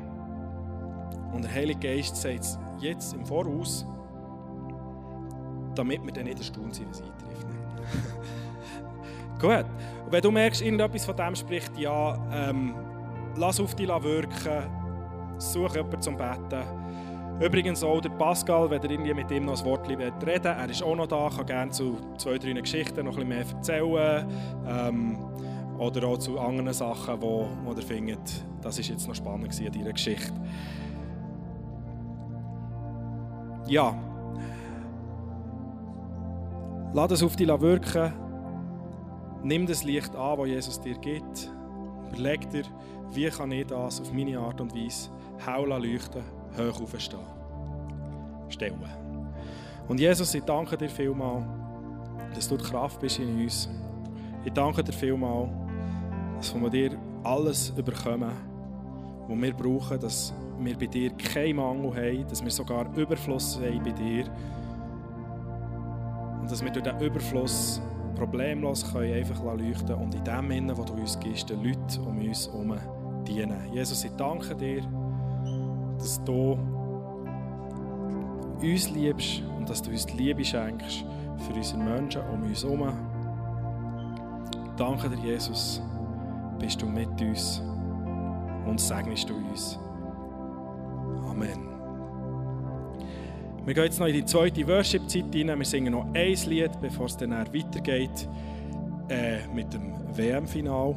Und 1.33 1.43
der 1.43 1.53
Heilige 1.53 1.79
Geist 1.79 2.15
sagt 2.15 2.39
es 2.41 2.59
jetzt 2.79 3.13
im 3.13 3.25
Voraus, 3.25 3.85
damit 5.75 6.03
wir 6.05 6.11
dann 6.11 6.25
nicht 6.25 6.39
erstaunt 6.39 6.75
sind, 6.75 6.89
was 6.89 7.01
eintrifft. 7.01 7.47
Gut. 9.41 9.65
Und 10.05 10.11
wenn 10.11 10.21
du 10.21 10.29
merkst, 10.29 10.61
irgendetwas 10.61 11.03
von 11.03 11.15
dem 11.15 11.35
spricht, 11.35 11.75
ja, 11.79 12.15
ähm, 12.31 12.75
lass 13.35 13.59
auf 13.59 13.73
dich 13.73 13.87
wirken, 13.87 14.69
such 15.39 15.75
jemanden 15.75 15.99
zum 15.99 16.15
Beten. 16.15 16.63
Übrigens 17.39 17.83
auch 17.83 17.99
der 18.01 18.09
Pascal, 18.09 18.69
wenn 18.69 18.83
ihr 18.83 18.91
irgendwie 18.91 19.15
mit 19.15 19.31
ihm 19.31 19.45
noch 19.45 19.59
ein 19.59 19.65
Wort 19.65 19.89
reden 19.89 20.13
wollt, 20.21 20.45
er 20.45 20.69
ist 20.69 20.83
auch 20.83 20.95
noch 20.95 21.07
da, 21.07 21.27
kann 21.35 21.45
gerne 21.47 21.71
zu 21.71 21.97
zwei, 22.17 22.37
drei 22.37 22.51
Geschichten 22.53 23.03
noch 23.03 23.17
ein 23.17 23.27
bisschen 23.27 23.29
mehr 23.29 23.45
erzählen. 23.47 24.27
Ähm, 24.67 25.17
oder 25.79 26.07
auch 26.07 26.19
zu 26.19 26.39
anderen 26.39 26.71
Sachen, 26.73 27.19
wo, 27.19 27.47
wo 27.63 27.73
ihr 27.73 27.81
findet, 27.81 28.45
das 28.61 28.77
ist 28.77 28.89
jetzt 28.89 29.07
noch 29.07 29.15
spannend 29.15 29.59
in 29.59 29.71
dieser 29.71 29.91
Geschichte. 29.91 30.33
Ja. 33.65 33.95
Lass 36.93 37.11
es 37.11 37.23
auf 37.23 37.35
dich 37.35 37.47
wirken. 37.47 38.13
Nimm 39.43 39.65
das 39.65 39.83
Licht 39.83 40.15
an, 40.15 40.37
das 40.37 40.47
Jesus 40.47 40.81
dir 40.81 40.97
gibt. 40.97 41.51
Überleg 42.09 42.49
dir, 42.49 42.63
wie 43.11 43.29
kann 43.29 43.51
ich 43.51 43.67
das 43.67 44.01
auf 44.01 44.11
meine 44.13 44.39
Art 44.39 44.61
und 44.61 44.75
Weise 44.75 45.09
hell 45.45 45.65
leuchten, 45.67 46.23
hoch 46.57 46.81
aufstehen. 46.81 47.19
Stellen. 48.49 48.79
Und 49.87 49.99
Jesus, 49.99 50.33
ich 50.33 50.43
danke 50.43 50.77
dir 50.77 50.89
vielmals, 50.89 51.43
dass 52.35 52.47
du 52.47 52.57
die 52.57 52.63
Kraft 52.63 52.99
bist 52.99 53.19
in 53.19 53.41
uns. 53.41 53.69
Ich 54.43 54.53
danke 54.53 54.83
dir 54.83 54.93
vielmals, 54.93 55.49
dass 56.37 56.53
wir 56.53 56.69
dir 56.69 56.97
alles 57.23 57.73
überkommen, 57.77 58.31
was 59.27 59.41
wir 59.41 59.53
brauchen, 59.53 59.99
dass 59.99 60.33
wir 60.59 60.77
bei 60.77 60.87
dir 60.87 61.11
keinen 61.11 61.55
Mangel 61.55 61.95
haben, 61.95 62.27
dass 62.27 62.43
wir 62.43 62.51
sogar 62.51 62.85
Überfluss 62.95 63.59
haben 63.59 63.83
bei 63.83 63.91
dir 63.91 64.25
und 66.41 66.51
dass 66.51 66.63
wir 66.63 66.71
durch 66.71 66.83
diesen 66.83 66.99
Überfluss 66.99 67.81
problemlos 68.21 68.85
können 68.93 69.15
einfach 69.15 69.41
leuchten 69.43 69.95
und 69.95 70.13
in 70.13 70.23
dem 70.23 70.51
Innen, 70.51 70.77
wo 70.77 70.83
du 70.83 70.93
uns 70.93 71.19
gibst, 71.19 71.49
den 71.49 71.63
Leuten 71.63 72.05
um 72.05 72.19
uns 72.19 72.47
herum 72.47 72.75
dienen. 73.27 73.73
Jesus, 73.73 74.03
ich 74.03 74.11
danke 74.11 74.55
dir, 74.55 74.83
dass 75.97 76.23
du 76.23 76.55
uns 78.61 78.91
liebst 78.91 79.41
und 79.57 79.67
dass 79.67 79.81
du 79.81 79.89
uns 79.89 80.05
die 80.05 80.17
Liebe 80.17 80.45
schenkst 80.45 81.03
für 81.37 81.53
unsere 81.53 81.79
Menschen 81.79 82.21
um 82.31 82.43
uns 82.43 82.63
herum. 82.63 82.93
Danke 84.77 85.09
dir, 85.09 85.31
Jesus, 85.31 85.81
bist 86.59 86.79
du 86.79 86.85
mit 86.85 87.19
uns 87.19 87.59
und 88.67 88.79
segnest 88.79 89.27
du 89.27 89.35
uns. 89.35 89.79
Amen. 91.27 91.70
Wir 93.63 93.75
gehen 93.75 93.83
jetzt 93.83 93.99
noch 93.99 94.07
in 94.07 94.13
die 94.13 94.25
zweite 94.25 94.67
Worship-Zeit 94.67 95.25
rein. 95.35 95.59
Wir 95.59 95.65
singen 95.65 95.93
noch 95.93 96.07
ein 96.13 96.35
Lied, 96.47 96.71
bevor 96.81 97.05
es 97.05 97.15
dann 97.15 97.31
weitergeht 97.31 98.27
äh, 99.07 99.47
mit 99.53 99.71
dem 99.73 99.93
WM-Final. 100.15 100.95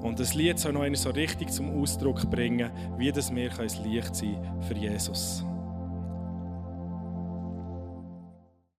Und 0.00 0.20
das 0.20 0.34
Lied 0.34 0.58
soll 0.58 0.74
noch 0.74 0.94
so 0.94 1.10
richtig 1.10 1.50
zum 1.50 1.80
Ausdruck 1.80 2.30
bringen, 2.30 2.70
wie 2.98 3.10
das 3.10 3.34
wir 3.34 3.50
ein 3.58 3.90
Licht 3.90 4.14
sein 4.14 4.36
für 4.60 4.74
Jesus. 4.74 5.44